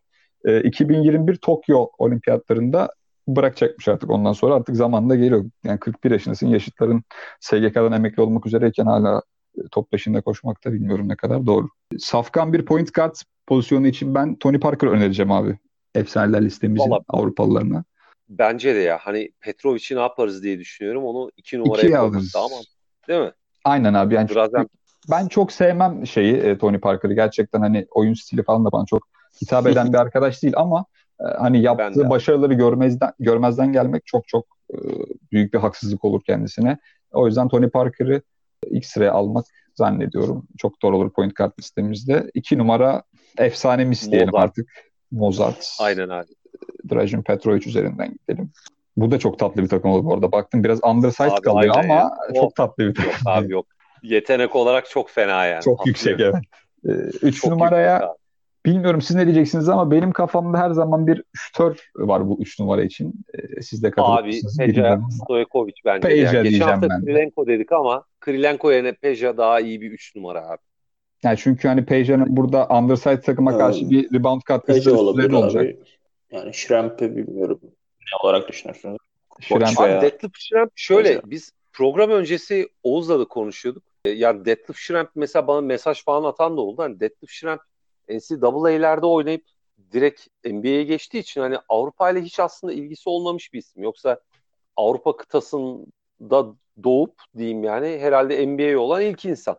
[0.44, 2.88] e, 2021 Tokyo olimpiyatlarında
[3.28, 5.44] bırakacakmış artık ondan sonra artık zamanında geliyor.
[5.64, 7.02] Yani 41 yaşındasın yaşıtların
[7.40, 9.22] SGK'dan emekli olmak üzereyken hala
[9.58, 11.68] e, top peşinde koşmakta bilmiyorum ne kadar doğru.
[11.98, 13.14] Safkan bir point guard
[13.46, 15.58] pozisyonu için ben Tony Parker önereceğim abi.
[15.94, 17.84] Efsaneler listemizin Vallahi, Avrupalılarına.
[18.28, 21.04] Bence de ya hani Petrovic'i ne yaparız diye düşünüyorum.
[21.04, 22.46] Onu iki numaraya koymak daha
[23.08, 23.32] Değil mi?
[23.64, 24.14] Aynen abi.
[24.14, 24.68] Yani Birazdan...
[25.10, 27.14] Ben çok sevmem şeyi e, Tony Parker'ı.
[27.14, 29.08] Gerçekten hani oyun stili falan da bana çok
[29.42, 30.84] hitap eden bir arkadaş değil ama
[31.38, 34.76] hani yaptığı başarıları görmezden görmezden gelmek çok çok e,
[35.32, 36.78] büyük bir haksızlık olur kendisine.
[37.12, 38.22] O yüzden Tony Parker'ı
[38.66, 40.46] ilk sıraya almak zannediyorum.
[40.58, 42.30] Çok doğru olur point guard listemizde.
[42.34, 43.02] İki numara
[43.38, 44.70] efsanemiz diyelim artık.
[45.10, 45.76] Mozart.
[45.80, 46.28] Aynen abi.
[46.90, 48.52] Dražen Petrovic üzerinden gidelim.
[48.96, 50.32] Bu da çok tatlı bir takım oldu bu arada.
[50.32, 52.10] Baktım biraz undersized abi, kalıyor ama ya.
[52.34, 53.10] çok tatlı bir takım.
[53.10, 53.66] Yok abi yok.
[54.02, 55.62] Yetenek olarak çok fena yani.
[55.62, 56.34] Çok yüksek evet.
[56.88, 56.90] Ee,
[57.22, 58.14] üç çok numaraya
[58.66, 62.82] bilmiyorum siz ne diyeceksiniz ama benim kafamda her zaman bir şütör var bu üç numara
[62.82, 63.14] için.
[63.34, 64.60] Ee, siz de katılırsınız.
[64.60, 66.08] Abi Peja Stojkovic bence.
[66.08, 66.50] Peja yani.
[66.50, 70.58] Geçen hafta ben Krilenko dedik ama Krilenko yerine Peja daha iyi bir üç numara abi.
[71.22, 75.62] Yani çünkü hani Peja'nın burada underside takıma karşı bir rebound katkısı olabilir olacak.
[75.62, 75.78] Abi.
[76.30, 77.60] Yani Şiremp'i bilmiyorum.
[78.00, 78.98] Ne olarak düşünüyorsunuz?
[79.40, 81.30] Şiremp Abi Detlef Şiremp şöyle Hocam.
[81.30, 83.82] biz program öncesi Oğuz'la da konuşuyorduk.
[84.04, 86.82] E, yani Detlef Şiremp mesela bana mesaj falan atan da oldu.
[86.82, 87.60] Hani Detlef Şiremp
[88.10, 89.44] NCAA'lerde oynayıp
[89.92, 93.82] direkt NBA'ye geçtiği için hani Avrupa ile hiç aslında ilgisi olmamış bir isim.
[93.82, 94.20] Yoksa
[94.76, 96.46] Avrupa kıtasında
[96.82, 99.58] doğup diyeyim yani herhalde NBA'ye olan ilk insan.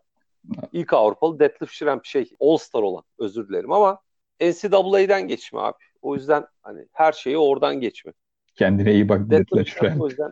[0.74, 4.00] İlk Avrupalı Detlef Şiremp şey All-Star olan özür dilerim ama
[4.42, 5.78] NCAA'den geçme abi.
[6.02, 8.14] O yüzden hani her şeyi oradan geçme.
[8.56, 10.02] Kendine iyi bak Detlef Schrempf.
[10.02, 10.32] O yüzden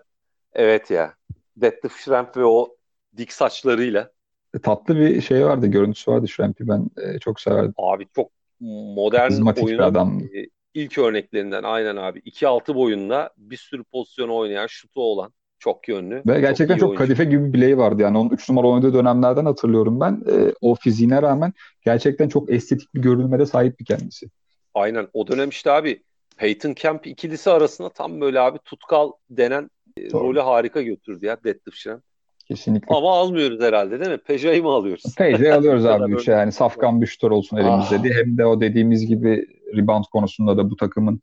[0.54, 1.14] evet ya.
[1.58, 2.76] Detlef Schrempf ve o
[3.18, 4.12] dik saçlarıyla.
[4.56, 7.74] E, tatlı bir şey vardı, görüntüsü vardı Schrempf'i ben e, çok severdim.
[7.78, 10.20] Abi çok modern oyunun adam.
[10.20, 12.20] E, ilk örneklerinden aynen abi.
[12.20, 16.24] 2-6 boyunda bir sürü pozisyon oynayan, şutu olan çok yönlü.
[16.28, 18.02] Ve gerçekten çok, çok kadife gibi bir bileği vardı.
[18.02, 20.24] Yani onun 3 numara oynadığı dönemlerden hatırlıyorum ben.
[20.32, 21.54] E, o fiziğine rağmen
[21.86, 24.30] gerçekten çok estetik bir görünmede sahip bir kendisi.
[24.74, 26.04] Aynen o dönem işte abi
[26.38, 30.24] Peyton Camp ikilisi arasında tam böyle abi tutkal denen e, Doğru.
[30.24, 32.09] rolü harika götürdü ya Detlef Schrempf.
[32.50, 32.96] Kesinlikle.
[32.96, 34.18] Ama almıyoruz herhalde değil mi?
[34.18, 35.16] Peja'yı mı alıyoruz?
[35.18, 36.14] Peja'yı alıyoruz abi.
[36.16, 38.04] Üçe yani safkan Büştör olsun elimizde ah.
[38.04, 38.14] diye.
[38.14, 41.22] Hem de o dediğimiz gibi rebound konusunda da bu takımın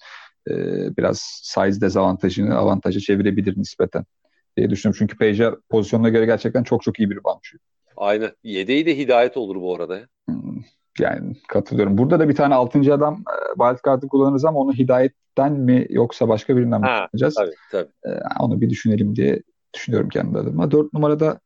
[0.50, 0.54] e,
[0.96, 4.04] biraz size dezavantajını avantaja çevirebilir nispeten
[4.56, 4.98] diye düşünüyorum.
[4.98, 7.58] Çünkü Peja pozisyonuna göre gerçekten çok çok iyi bir reboundçı.
[7.96, 8.30] Aynen.
[8.44, 10.00] Yedeği de hidayet olur bu arada.
[10.28, 10.62] Hmm.
[10.98, 11.98] Yani katılıyorum.
[11.98, 16.56] Burada da bir tane altıncı adam e, wildcard'ı kullanırız ama onu hidayetten mi yoksa başka
[16.56, 17.34] birinden mi kullanacağız?
[17.34, 17.90] Tabii tabii.
[18.06, 19.42] Ee, onu bir düşünelim diye
[19.76, 20.70] düşünüyorum kendi adıma.
[20.70, 21.40] Dört numarada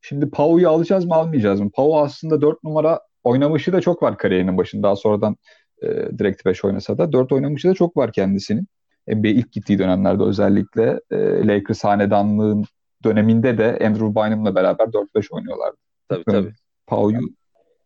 [0.00, 1.70] şimdi Pau'yu alacağız mı almayacağız mı?
[1.70, 4.82] Pau aslında dört numara oynamışı da çok var kariyerinin başında.
[4.82, 5.36] Daha sonradan
[5.82, 5.86] e,
[6.18, 8.66] direkt 5 oynasa da dört oynamışı da çok var kendisinin.
[9.08, 11.16] NBA ilk gittiği dönemlerde özellikle e,
[11.46, 12.64] Lakers hanedanlığın
[13.04, 15.76] döneminde de Andrew Bynum'la beraber 4-5 oynuyorlardı.
[16.08, 16.52] Tabii tabii.
[16.86, 17.20] Pau'yu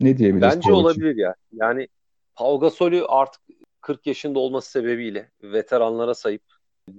[0.00, 0.56] ne diyebiliriz?
[0.56, 1.34] Bence olabilir ya.
[1.52, 1.88] Yani
[2.36, 3.42] Pau Gasol'ü artık
[3.80, 6.42] 40 yaşında olması sebebiyle veteranlara sayıp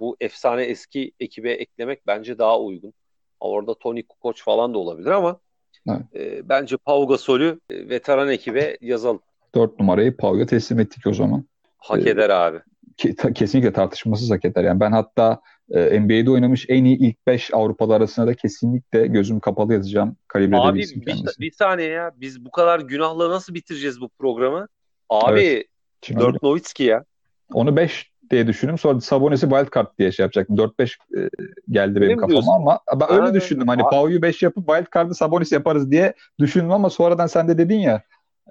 [0.00, 2.92] bu efsane eski ekibe eklemek bence daha uygun.
[3.40, 5.40] Orada Tony Kukoc falan da olabilir ama
[5.88, 6.02] evet.
[6.14, 9.20] e, bence Pau Gasol'ü e, veteran ekibe yazalım.
[9.54, 11.44] 4 numarayı Pau'ya teslim ettik o zaman.
[11.78, 12.58] Hak ee, eder abi.
[12.96, 14.64] Ke, ta, kesinlikle tartışmasız hak eder.
[14.64, 19.40] Yani ben hatta e, NBA'de oynamış en iyi ilk 5 Avrupalı arasında da kesinlikle gözüm
[19.40, 20.16] kapalı yazacağım.
[20.28, 21.40] Kalibre Abi bir, kendisi.
[21.40, 22.12] bir saniye ya.
[22.16, 24.68] Biz bu kadar günahla nasıl bitireceğiz bu programı?
[25.08, 25.66] Abi evet.
[26.08, 27.04] Dirk Nowitzki ya.
[27.52, 28.78] Onu 5 diye düşündüm.
[28.78, 30.56] Sonra Sabonis'i wildcard diye şey yapacaktım.
[30.56, 31.30] 4-5 e,
[31.70, 32.52] geldi benim kafama diyorsun?
[32.52, 33.68] ama ben öyle düşündüm.
[33.68, 38.02] Hani Pau'yu 5 yapıp wildcard'ı Sabonis yaparız diye düşündüm ama sonradan sen de dedin ya.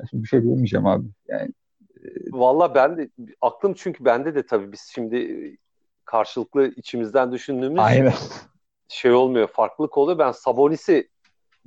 [0.10, 1.06] Şimdi bir şey diyemeyeceğim abi.
[1.28, 1.50] Yani
[2.32, 3.10] Valla ben de
[3.42, 5.58] aklım çünkü bende de tabii biz şimdi
[6.06, 8.14] karşılıklı içimizden düşündüğümüz Aynen.
[8.88, 9.48] şey olmuyor.
[9.48, 10.20] Farklılık oluyor.
[10.20, 11.10] Ben Sabonis'i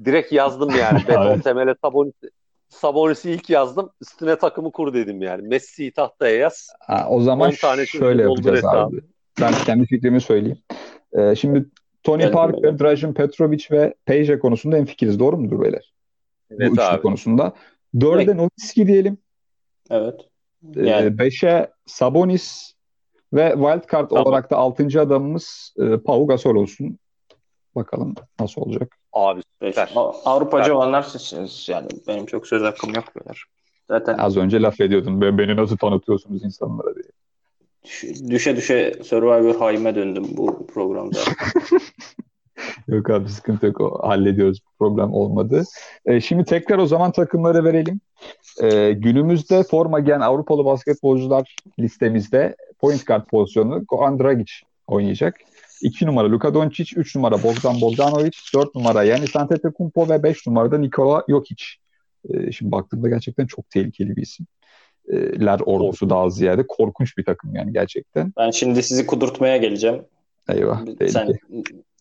[0.04, 0.98] direkt yazdım yani.
[1.08, 2.30] Beton temele Sabonis'i
[2.73, 3.91] Sabonis'i ilk yazdım.
[4.01, 5.49] Üstüne takımı kur dedim yani.
[5.49, 6.68] Messi'yi tahtaya yaz.
[6.81, 9.01] Ha, o zaman 10 tanesini şöyle yapacağız et abi.
[9.41, 10.59] Ben kendi fikrimi söyleyeyim.
[11.12, 11.66] Ee, şimdi
[12.03, 12.79] Tony Geldim Parker, öyle.
[12.79, 15.18] Dražen Petrovic ve Peja konusunda hemfikiriz.
[15.18, 15.93] Doğru mudur beyler?
[16.51, 17.03] Bu Evet üçlü abi.
[17.03, 17.53] konusunda.
[18.01, 19.18] Dörde Nowitzki diyelim.
[19.91, 20.20] Evet.
[20.77, 22.73] Ee, Yani beşe Sabonis
[23.33, 24.27] ve wildcard Tamam.
[24.27, 26.99] olarak da altıncı adamımız e, Pau Gasol olsun.
[27.75, 28.97] Bakalım nasıl olacak.
[29.12, 29.41] Abi
[29.96, 30.76] A- Avrupacı Süper.
[30.76, 31.66] olanlar sizsiniz.
[31.68, 33.44] Yani benim çok söz hakkım yok beyler.
[33.88, 35.20] Zaten Az önce laf ediyordun.
[35.20, 37.04] "Ben- Beni nasıl tanıtıyorsunuz insanlara diye.
[37.84, 41.18] düş- düşe düşe Survivor Haim'e döndüm bu programda.
[42.88, 44.00] Yok abi sıkıntı yok.
[44.04, 44.58] Hallediyoruz.
[44.78, 45.64] Problem olmadı.
[46.06, 48.00] E, şimdi tekrar o zaman takımları verelim.
[48.62, 54.52] E, günümüzde forma giyen Avrupalı basketbolcular listemizde point guard pozisyonu Goran Dragic
[54.86, 55.34] oynayacak.
[55.83, 60.78] 2 numara Luka Doncic, 3 numara Bogdan Bogdanovic, 4 numara Giannis Antetokounmpo ve 5 numarada
[60.78, 61.64] Nikola Jokic.
[62.28, 64.47] E, şimdi baktığımda gerçekten çok tehlikeli bir isim.
[65.09, 68.33] E, ler ordusu daha ziyade korkunç bir takım yani gerçekten.
[68.39, 70.03] Ben şimdi sizi kudurtmaya geleceğim.
[70.49, 70.85] Eyvah.
[71.09, 71.39] Sen tehlike.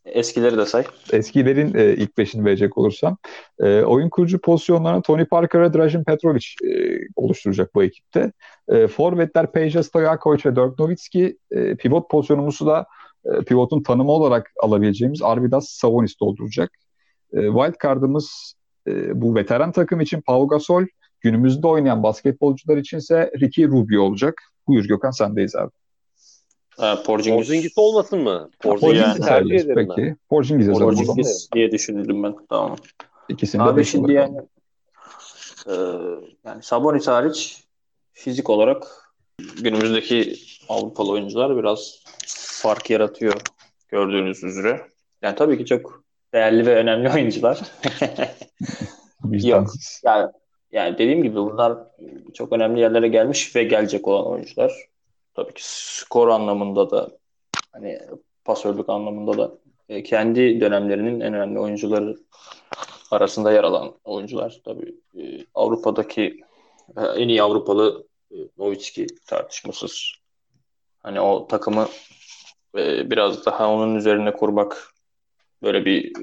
[0.06, 0.84] eskileri de say.
[1.14, 3.18] eskilerin e, ilk beşini verecek olursam
[3.60, 8.32] e, oyun kurucu pozisyonlarını Tony Parker ve Dražen Petrovic e, oluşturacak bu ekipte.
[8.70, 11.38] E, forvetler Peja Stojakovic ve Dirk Nowitzki.
[11.52, 12.86] E, pivot pozisyonumuzu da
[13.26, 16.72] e, pivotun tanımı olarak alabileceğimiz Arvidas Savonis dolduracak.
[17.34, 18.56] E, wild card'ımız
[18.88, 20.86] e, bu veteran takım için Pau Gasol,
[21.20, 24.42] günümüzde oynayan basketbolcular içinse Ricky Rubio olacak.
[24.68, 25.72] Buyur Gökhan sendeyiz abi.
[26.78, 27.38] Ha, Porzingis.
[27.38, 28.50] Porzingis olmasın mı?
[28.60, 29.30] Porzingis Porzingis'i yani.
[29.30, 29.96] tercih ederim ben.
[29.96, 30.16] Peki.
[30.30, 31.06] Porzingis yazalım o zaman.
[31.06, 32.36] Porzingis diye düşündüm ben.
[32.50, 32.76] Tamam.
[33.30, 34.38] İkisini de Abi şimdi yani
[35.68, 35.74] e,
[36.46, 37.64] yani Sabonis hariç
[38.14, 38.88] fizik olarak
[39.62, 40.36] günümüzdeki
[40.70, 42.04] Avrupalı oyuncular biraz
[42.62, 43.42] fark yaratıyor
[43.90, 44.82] gördüğünüz üzere.
[45.22, 47.62] Yani tabii ki çok değerli ve önemli oyuncular.
[49.26, 50.02] Vicdansız.
[50.06, 50.32] Yani
[50.72, 51.78] yani dediğim gibi bunlar
[52.34, 54.72] çok önemli yerlere gelmiş ve gelecek olan oyuncular.
[55.34, 57.10] Tabii ki skor anlamında da
[57.72, 58.00] hani
[58.46, 59.52] pasörlük anlamında da
[59.90, 62.18] e, kendi dönemlerinin en önemli oyuncuları
[63.12, 64.62] arasında yer alan oyuncular.
[64.66, 66.40] Tabii e, Avrupa'daki
[66.98, 70.14] e, en iyi Avrupalı e, Nowitzki tartışmasız.
[71.04, 71.88] Hani o takımı
[72.78, 74.94] e, biraz daha onun üzerine kurmak,
[75.64, 76.14] böyle bir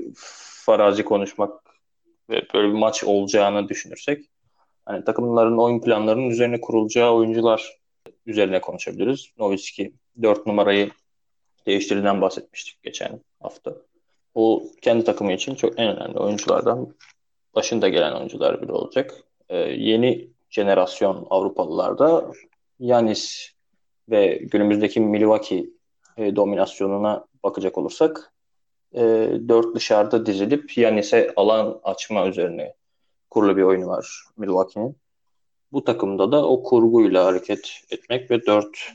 [0.65, 1.61] farazi konuşmak
[2.31, 4.25] ve böyle bir maç olacağını düşünürsek
[4.85, 7.79] hani takımların oyun planlarının üzerine kurulacağı oyuncular
[8.27, 9.29] üzerine konuşabiliriz.
[9.39, 9.93] Nowitzki
[10.23, 10.91] 4 numarayı
[11.67, 13.77] değiştirdiğinden bahsetmiştik geçen hafta.
[14.35, 16.95] O kendi takımı için çok en önemli oyunculardan
[17.55, 19.15] başında gelen oyuncular biri olacak.
[19.49, 22.33] Ee, yeni jenerasyon Avrupalılarda
[22.79, 23.51] Yanis
[24.11, 25.71] ve günümüzdeki Milwaukee
[26.17, 28.33] e, dominasyonuna bakacak olursak
[28.95, 29.01] e,
[29.49, 32.75] dört dışarıda dizilip Yanis'e alan açma üzerine
[33.31, 34.97] kurulu bir oyunu var Milwaukee'nin.
[35.73, 38.93] Bu takımda da o kurguyla hareket etmek ve dört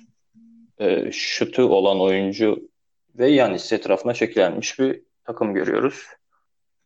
[0.79, 2.69] e, şutu olan oyuncu
[3.15, 6.05] ve Yanis etrafına şekillenmiş bir takım görüyoruz.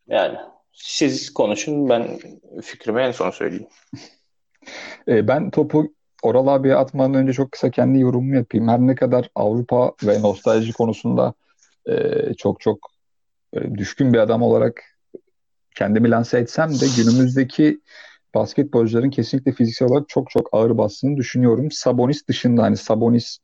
[0.08, 0.38] Yani
[0.72, 2.20] siz konuşun ben
[2.62, 3.68] fikrimi en son söyleyeyim.
[5.08, 5.94] E, ben topu
[6.24, 8.68] Oral abiye atmadan önce çok kısa kendi yorumumu yapayım.
[8.68, 11.34] Her ne kadar Avrupa ve nostalji konusunda
[11.90, 11.94] e,
[12.34, 12.80] çok çok
[13.54, 14.84] e, düşkün bir adam olarak
[15.76, 17.82] kendimi lanse etsem de günümüzdeki
[18.36, 21.72] basketbolcuların kesinlikle fiziksel olarak çok çok ağır bastığını düşünüyorum.
[21.72, 23.38] Sabonis dışında hani Sabonis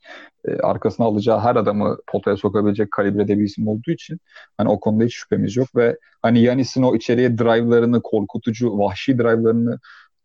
[0.45, 4.19] e, arkasına alacağı her adamı potaya sokabilecek kalibrede bir isim olduğu için
[4.57, 9.79] hani o konuda hiç şüphemiz yok ve hani Yanis'in o içeriye drive'larını, korkutucu, vahşi drive'larını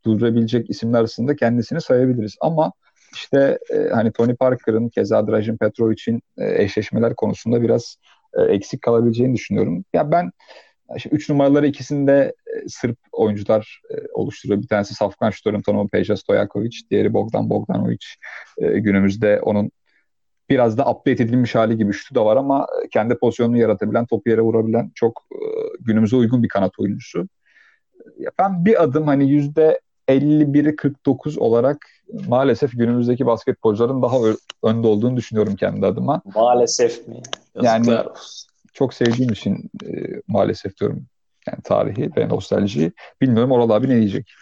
[0.08, 2.36] durdurabilecek isimler arasında kendisini sayabiliriz.
[2.40, 2.72] Ama
[3.14, 7.96] işte e, hani Tony Parker'ın keza Dražen Petrovic'in e, eşleşmeler konusunda biraz
[8.34, 9.84] e, eksik kalabileceğini düşünüyorum.
[9.92, 10.30] Ya ben
[10.96, 14.62] işte üç numaraları ikisinde e, Sırp oyuncular e, oluşturuyor.
[14.62, 18.06] Bir tanesi Safkan Şutor'un tanımı Peja Stojakovic, diğeri Bogdan Bogdanovic.
[18.58, 19.70] E, günümüzde onun
[20.50, 24.40] biraz da update edilmiş hali gibi şutu da var ama kendi pozisyonunu yaratabilen, topu yere
[24.40, 25.38] vurabilen çok e,
[25.80, 27.28] günümüze uygun bir kanat oyuncusu.
[28.38, 31.86] Ben bir adım hani yüzde 51'i 49 olarak
[32.28, 34.16] maalesef günümüzdeki basketbolcuların daha
[34.62, 36.22] önde olduğunu düşünüyorum kendi adıma.
[36.34, 37.22] Maalesef mi?
[37.62, 38.48] Yani- Yazıklar olsun.
[38.72, 39.90] Çok sevdiğim için e,
[40.28, 41.06] maalesef diyorum
[41.46, 42.92] yani tarihi ve nostaljiyi.
[43.20, 44.32] Bilmiyorum Oral abi ne diyecek?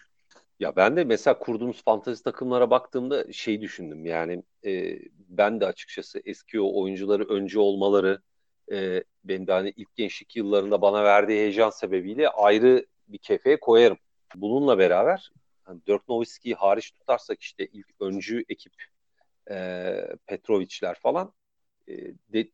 [0.61, 4.99] Ya ben de mesela kurduğumuz fantezi takımlara baktığımda şey düşündüm yani e,
[5.29, 8.19] ben de açıkçası eski o oyuncuları önce olmaları
[8.73, 13.99] e, benim de hani ilk gençlik yıllarında bana verdiği heyecan sebebiyle ayrı bir kefeye koyarım.
[14.35, 15.33] Bununla beraber
[15.67, 18.73] hani Dirk Nowitzki'yi hariç tutarsak işte ilk öncü ekip
[19.51, 19.97] e,
[20.27, 21.33] Petrovic'ler falan
[21.89, 21.95] e,
[22.33, 22.49] de,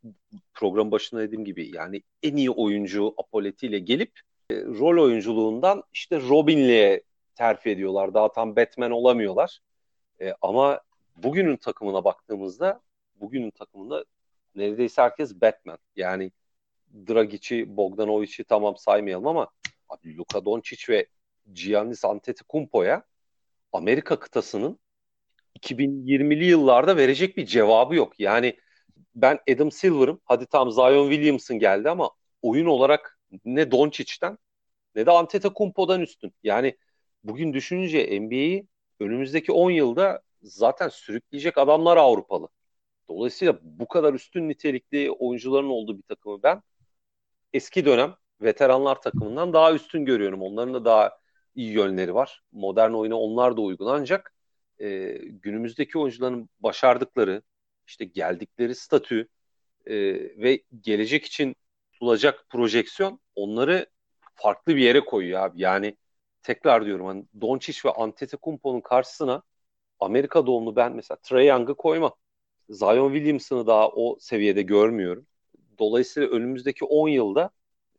[0.54, 6.20] program başında dediğim gibi yani en iyi oyuncu Apoleti ile gelip e, rol oyunculuğundan işte
[6.20, 7.00] Robin'le
[7.34, 8.14] terfi ediyorlar.
[8.14, 9.60] Daha tam Batman olamıyorlar.
[10.20, 10.80] E, ama
[11.16, 12.80] bugünün takımına baktığımızda
[13.14, 14.04] bugünün takımında
[14.54, 15.78] neredeyse herkes Batman.
[15.96, 16.30] Yani
[17.08, 19.48] Dragic'i, Bogdanovic'i tamam saymayalım ama
[19.88, 21.06] abi Luka Doncic ve
[21.52, 23.04] Giannis Antetokounmpo'ya
[23.72, 24.78] Amerika kıtasının
[25.60, 28.20] 2020'li yıllarda verecek bir cevabı yok.
[28.20, 28.56] Yani
[29.14, 30.20] ben Adam Silver'ım.
[30.24, 32.10] Hadi tam Zion Williamson geldi ama
[32.42, 34.38] oyun olarak ne Doncic'ten
[34.94, 36.32] ne de Antetokounmpo'dan üstün.
[36.42, 36.76] Yani
[37.24, 38.66] bugün düşününce NBA'yi
[39.00, 42.48] önümüzdeki 10 yılda zaten sürükleyecek adamlar Avrupalı.
[43.08, 46.62] Dolayısıyla bu kadar üstün nitelikli oyuncuların olduğu bir takımı ben
[47.52, 50.42] eski dönem veteranlar takımından daha üstün görüyorum.
[50.42, 51.21] Onların da daha
[51.54, 52.42] iyi yönleri var.
[52.52, 54.34] Modern oyuna onlar da uygun ancak
[54.80, 57.42] e, günümüzdeki oyuncuların başardıkları,
[57.86, 59.28] işte geldikleri statü
[59.86, 59.94] e,
[60.42, 61.56] ve gelecek için
[61.92, 63.86] tutulacak projeksiyon onları
[64.34, 65.60] farklı bir yere koyuyor abi.
[65.60, 65.96] Yani
[66.42, 69.42] tekrar diyorum hani Doncic ve Antetokounmpo'nun karşısına
[70.00, 72.14] Amerika doğumlu ben mesela Trey Young'ı koyma.
[72.68, 75.26] Zion Williamson'ı daha o seviyede görmüyorum.
[75.78, 77.50] Dolayısıyla önümüzdeki 10 yılda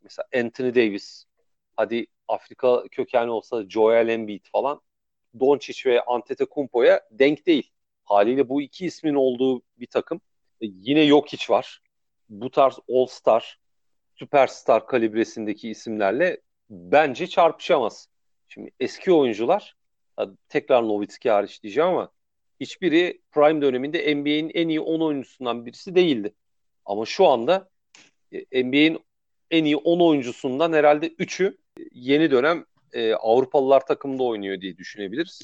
[0.04, 1.26] mesela Anthony Davis,
[1.76, 4.82] hadi Afrika kökenli olsa Joel Embiid falan
[5.40, 7.72] Doncic ve Antetokounmpo'ya denk değil.
[8.04, 10.22] Haliyle bu iki ismin olduğu bir takım.
[10.62, 11.82] E, yine Jokic var.
[12.30, 13.60] Bu tarz All-Star,
[14.16, 18.08] Süperstar kalibresindeki isimlerle bence çarpışamaz.
[18.48, 19.76] Şimdi eski oyuncular
[20.50, 22.12] tekrar Nowitzki hariç diyeceğim ama
[22.60, 26.34] hiçbiri prime döneminde NBA'in en iyi 10 oyuncusundan birisi değildi.
[26.86, 27.70] Ama şu anda
[28.32, 29.00] e, NBA'in
[29.52, 31.58] en iyi 10 oyuncusundan herhalde 3'ü
[31.92, 35.40] yeni dönem e, Avrupalılar takımında oynuyor diye düşünebiliriz.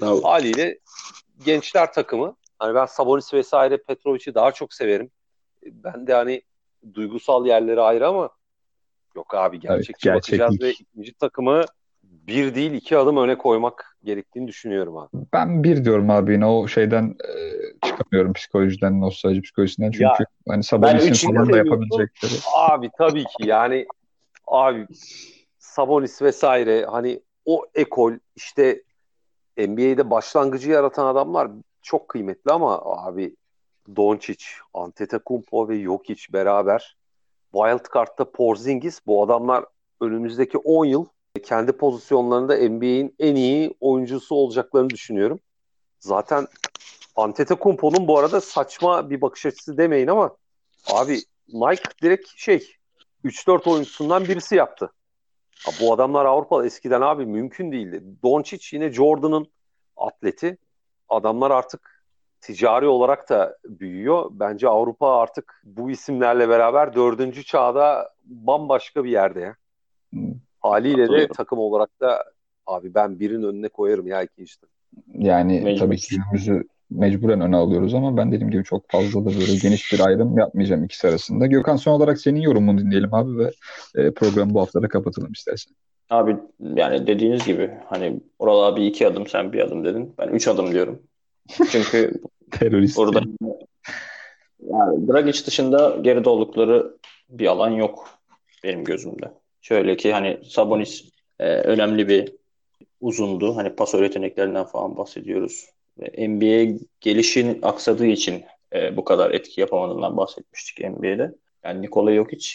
[0.00, 0.24] Bravo.
[0.24, 0.78] Haliyle
[1.44, 5.10] gençler takımı hani ben Sabonis vesaire Petrovic'i daha çok severim.
[5.64, 6.42] Ben de hani
[6.94, 8.30] duygusal yerleri ayrı ama
[9.16, 11.64] yok abi gerçekçi evet, bakacağız ve ikinci takımı
[12.02, 15.08] bir değil iki adım öne koymak gerektiğini düşünüyorum abi.
[15.32, 20.18] Ben bir diyorum abi yine o şeyden e, çıkamıyorum psikolojiden, nostalji psikolojisinden çünkü ya,
[20.48, 22.32] hani Sabonis'in falan da yapabilecekleri.
[22.56, 23.86] Abi tabii ki yani
[24.46, 24.86] abi
[25.74, 28.82] Sabonis vesaire hani o ekol işte
[29.56, 31.50] NBA'de başlangıcı yaratan adamlar
[31.82, 33.36] çok kıymetli ama abi
[33.96, 34.44] Doncic,
[34.74, 36.96] Antetokounmpo ve Jokic beraber
[37.52, 39.64] Wildcard'da Porzingis bu adamlar
[40.00, 41.06] önümüzdeki 10 yıl
[41.42, 45.40] kendi pozisyonlarında NBA'in en iyi oyuncusu olacaklarını düşünüyorum.
[46.00, 46.46] Zaten
[47.16, 50.36] Antetokounmpo'nun bu arada saçma bir bakış açısı demeyin ama
[50.92, 51.18] abi
[51.48, 52.76] Mike direkt şey
[53.24, 54.90] 3-4 oyuncusundan birisi yaptı.
[55.66, 58.02] Ya bu adamlar Avrupa eskiden abi mümkün değildi.
[58.22, 59.46] Doncic yine Jordan'ın
[59.96, 60.58] atleti.
[61.08, 62.04] Adamlar artık
[62.40, 64.30] ticari olarak da büyüyor.
[64.30, 69.56] Bence Avrupa artık bu isimlerle beraber dördüncü çağda bambaşka bir yerde ya.
[70.10, 70.34] Hmm.
[70.60, 72.24] Haliyle de takım olarak da
[72.66, 74.74] abi ben birinin önüne koyarım ya ikinci takım.
[75.14, 75.86] Yani Mecbur.
[75.86, 76.64] tabii ki günümüzü
[76.94, 80.84] mecburen öne alıyoruz ama ben dediğim gibi çok fazla da böyle geniş bir ayrım yapmayacağım
[80.84, 81.46] ikisi arasında.
[81.46, 83.50] Gökhan son olarak senin yorumunu dinleyelim abi ve
[83.94, 85.74] e, programı bu hafta da kapatalım istersen.
[86.10, 90.14] Abi yani dediğiniz gibi hani Oral abi iki adım sen bir adım dedin.
[90.18, 91.02] Ben üç adım diyorum.
[91.70, 92.12] Çünkü
[92.50, 92.98] terörist.
[92.98, 93.20] Orada
[94.60, 96.96] yani Dragic dışında geride oldukları
[97.28, 98.08] bir alan yok
[98.64, 99.32] benim gözümde.
[99.60, 101.04] Şöyle ki hani Sabonis
[101.38, 102.32] e, önemli bir
[103.00, 103.56] uzundu.
[103.56, 105.73] Hani pas yeteneklerinden falan bahsediyoruz.
[105.98, 111.34] NBA gelişin aksadığı için e, bu kadar etki yapamadığından bahsetmiştik NBA'de.
[111.64, 112.48] Yani Nikola Jokic,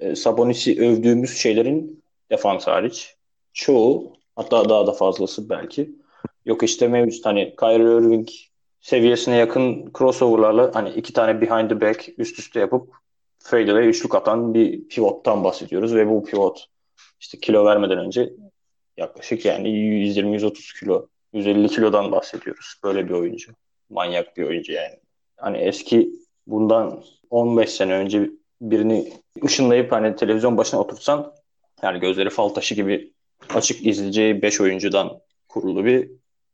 [0.00, 3.16] e, Sabonis'i övdüğümüz şeylerin defans hariç
[3.52, 5.90] çoğu hatta daha da fazlası belki
[6.44, 8.28] yok işte mevcut hani Kyrie Irving
[8.80, 12.90] seviyesine yakın crossoverlarla hani iki tane behind the back üst üste yapıp
[13.38, 16.66] fadeaway üçlük atan bir pivottan bahsediyoruz ve bu pivot
[17.20, 18.32] işte kilo vermeden önce
[18.96, 22.74] yaklaşık yani 120-130 kilo 150 kilodan bahsediyoruz.
[22.84, 23.52] Böyle bir oyuncu.
[23.90, 24.94] Manyak bir oyuncu yani.
[25.36, 26.10] Hani eski
[26.46, 28.30] bundan 15 sene önce
[28.60, 29.12] birini
[29.44, 31.32] ışınlayıp hani televizyon başına oturtsan
[31.82, 33.12] yani gözleri fal taşı gibi
[33.54, 36.10] açık izleyeceği 5 oyuncudan kurulu bir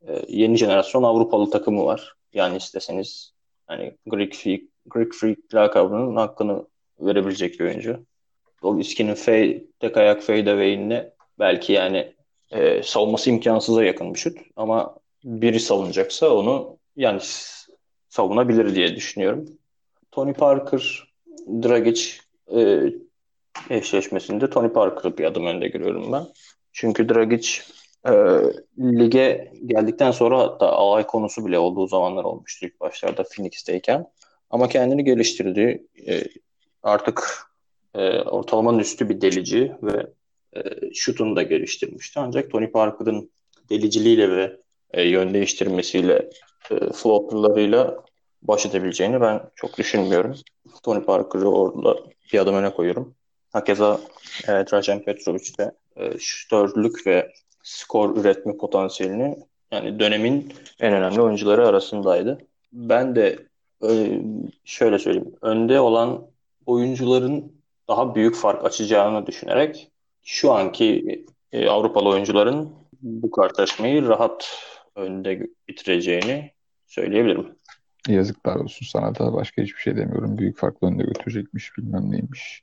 [0.09, 2.15] e, yeni jenerasyon Avrupalı takımı var.
[2.33, 3.33] Yani isteseniz
[3.67, 6.67] hani Greek Freak, Greek Freak lakabının hakkını
[7.01, 8.07] verebilecek bir oyuncu.
[8.79, 12.13] İskinin fade, tek ayak fade away'ine belki yani
[12.51, 14.39] e, savunması imkansıza yakın bir şut.
[14.57, 17.21] Ama biri savunacaksa onu yani
[18.09, 19.49] savunabilir diye düşünüyorum.
[20.11, 21.13] Tony Parker,
[21.63, 22.11] Dragic
[22.57, 22.83] e,
[23.71, 26.27] eşleşmesinde Tony Parker'ı bir adım önde görüyorum ben.
[26.73, 27.49] Çünkü Dragic
[28.07, 28.13] e,
[28.79, 34.07] lige geldikten sonra hatta alay konusu bile olduğu zamanlar olmuştu ilk başlarda Phoenix'teyken.
[34.51, 35.87] Ama kendini geliştirdi.
[36.09, 36.23] E,
[36.83, 37.47] artık
[37.95, 40.07] e, ortalamanın üstü bir delici ve
[40.57, 40.61] e,
[40.95, 42.21] şutunu da geliştirmişti.
[42.21, 43.31] Ancak Tony Parker'ın
[43.71, 44.57] deliciliğiyle ve
[44.91, 46.31] e, yön değiştirmesiyle
[46.71, 48.05] e, floaterlarıyla
[48.43, 50.35] baş edebileceğini ben çok düşünmüyorum.
[50.83, 51.97] Tony Parker'ı orada
[52.33, 53.15] bir adım öne koyuyorum.
[53.53, 54.01] Hakeza
[54.45, 57.33] e, Drajan Petrovic de e, şütörlük ve
[57.63, 59.37] skor üretme potansiyelini
[59.71, 62.39] yani dönemin en önemli oyuncuları arasındaydı.
[62.73, 63.39] Ben de
[63.89, 64.21] e,
[64.65, 65.35] şöyle söyleyeyim.
[65.43, 66.27] Önde olan
[66.67, 67.53] oyuncuların
[67.89, 69.90] daha büyük fark açacağını düşünerek
[70.25, 74.59] şu anki e, Avrupalı oyuncuların bu karşılaşmayı rahat
[74.97, 76.51] önde bitireceğini
[76.87, 77.47] söyleyebilirim.
[78.09, 80.39] Yazıklar olsun sana da başka hiçbir şey demiyorum.
[80.39, 82.63] Büyük farklı önde götürecekmiş bilmem neymiş.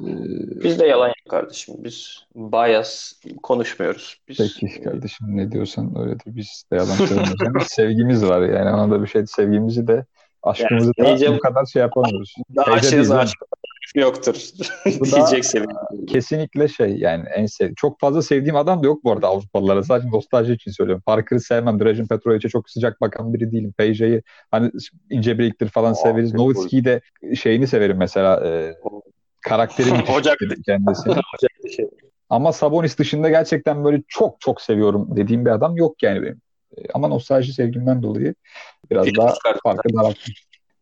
[0.00, 1.74] Ee, Biz de yalan yok kardeşim.
[1.78, 3.12] Biz bias
[3.42, 4.20] konuşmuyoruz.
[4.28, 4.38] Biz...
[4.38, 6.24] Peki kardeşim ne diyorsan öyledir.
[6.26, 7.66] Biz de yalan söylemiyoruz.
[7.70, 10.04] sevgimiz var yani ona da bir şey sevgimizi de
[10.42, 12.34] aşkımızı yani, da bu kadar şey yapamıyoruz.
[12.56, 13.38] Daha aşırı aşk
[13.94, 14.34] yoktur.
[14.86, 16.06] Diyecek seviyede.
[16.08, 19.82] Kesinlikle şey yani en sev çok fazla sevdiğim adam da yok bu arada Avrupalılara.
[19.82, 21.02] Sadece nostalji için söylüyorum.
[21.06, 21.80] Parker'ı sevmem.
[21.80, 23.74] Drajan Petrovic'e çok sıcak bakan biri değilim.
[23.76, 24.70] Peja'yı hani
[25.10, 26.34] ince biriktir falan Aa, severiz.
[26.34, 27.00] Nowitzki'yi de
[27.34, 28.46] şeyini severim mesela.
[28.46, 28.74] E,
[29.40, 31.10] karakteri müthiş kendisi.
[32.30, 36.40] Ama Sabonis dışında gerçekten böyle çok çok seviyorum dediğim bir adam yok yani benim.
[36.94, 38.34] Ama nostalji sevgimden dolayı
[38.90, 39.88] biraz Hiç daha farkı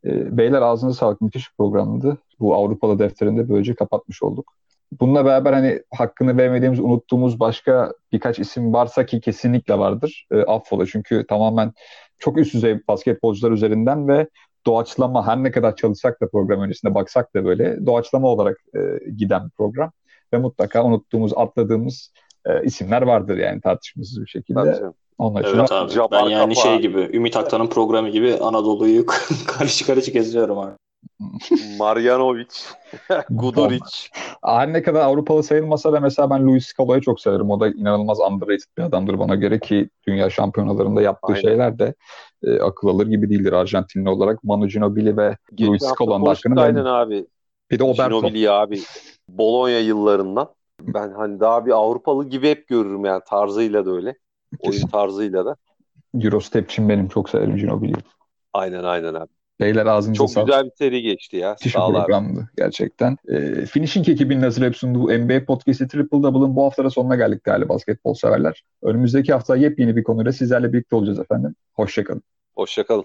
[0.04, 0.38] darattım.
[0.38, 1.20] Beyler ağzınıza sağlık.
[1.20, 2.18] Müthiş bir programdı.
[2.40, 4.52] Bu Avrupalı defterinde böylece kapatmış olduk.
[5.00, 10.26] Bununla beraber hani hakkını vermediğimiz, unuttuğumuz başka birkaç isim varsa ki kesinlikle vardır.
[10.32, 11.72] E, affola çünkü tamamen
[12.18, 14.28] çok üst düzey basketbolcular üzerinden ve
[14.66, 19.44] doğaçlama her ne kadar çalışsak da program öncesinde baksak da böyle doğaçlama olarak e, giden
[19.44, 19.92] bir program.
[20.32, 22.12] Ve mutlaka unuttuğumuz, atladığımız
[22.46, 24.72] e, isimler vardır yani tartışmasız bir şekilde.
[24.72, 24.92] Tabii.
[25.28, 25.92] İçin evet abi.
[26.10, 26.64] Ben yani kapağı.
[26.64, 29.06] şey gibi Ümit Aktan'ın programı gibi Anadolu'yu
[29.46, 30.72] karışık karışık geziyorum abi.
[31.78, 32.48] Marjanovic,
[33.30, 34.08] Guduric.
[34.44, 37.50] Her ne kadar Avrupalı sayılmasa da mesela ben Luis Scala'yı çok severim.
[37.50, 41.40] O da inanılmaz underrated bir adamdır bana göre ki dünya şampiyonalarında yaptığı Aynen.
[41.40, 41.94] şeyler de
[42.42, 44.44] e, akıl alır gibi değildir Arjantinli olarak.
[44.44, 47.26] Manu Ginobili ve Geçen Luis Scala'nın hakkını Aynen abi.
[47.70, 48.20] Bir de Oberto.
[48.20, 48.80] Ginobili abi.
[49.28, 50.48] Bologna yıllarından.
[50.82, 54.14] Ben hani daha bir Avrupalı gibi hep görürüm yani tarzıyla da öyle.
[54.58, 55.56] Oyun tarzıyla da.
[56.20, 57.96] Eurostep'çim benim çok severim Ginobili'yi.
[58.52, 59.28] Aynen aynen abi.
[59.60, 60.46] Beyler ağzınıza Çok sağlık.
[60.48, 61.50] güzel bir seri geçti ya.
[61.50, 62.46] Müthiş bir programdı abi.
[62.56, 63.16] gerçekten.
[63.28, 68.14] E, Finishing ekibinin hazırlayıp sunduğu NBA Podcast'i Triple Double'ın bu haftada sonuna geldik değerli basketbol
[68.14, 68.64] severler.
[68.82, 71.54] Önümüzdeki hafta yepyeni bir konuyla sizlerle birlikte olacağız efendim.
[71.72, 72.22] Hoşçakalın.
[72.54, 73.04] Hoşçakalın.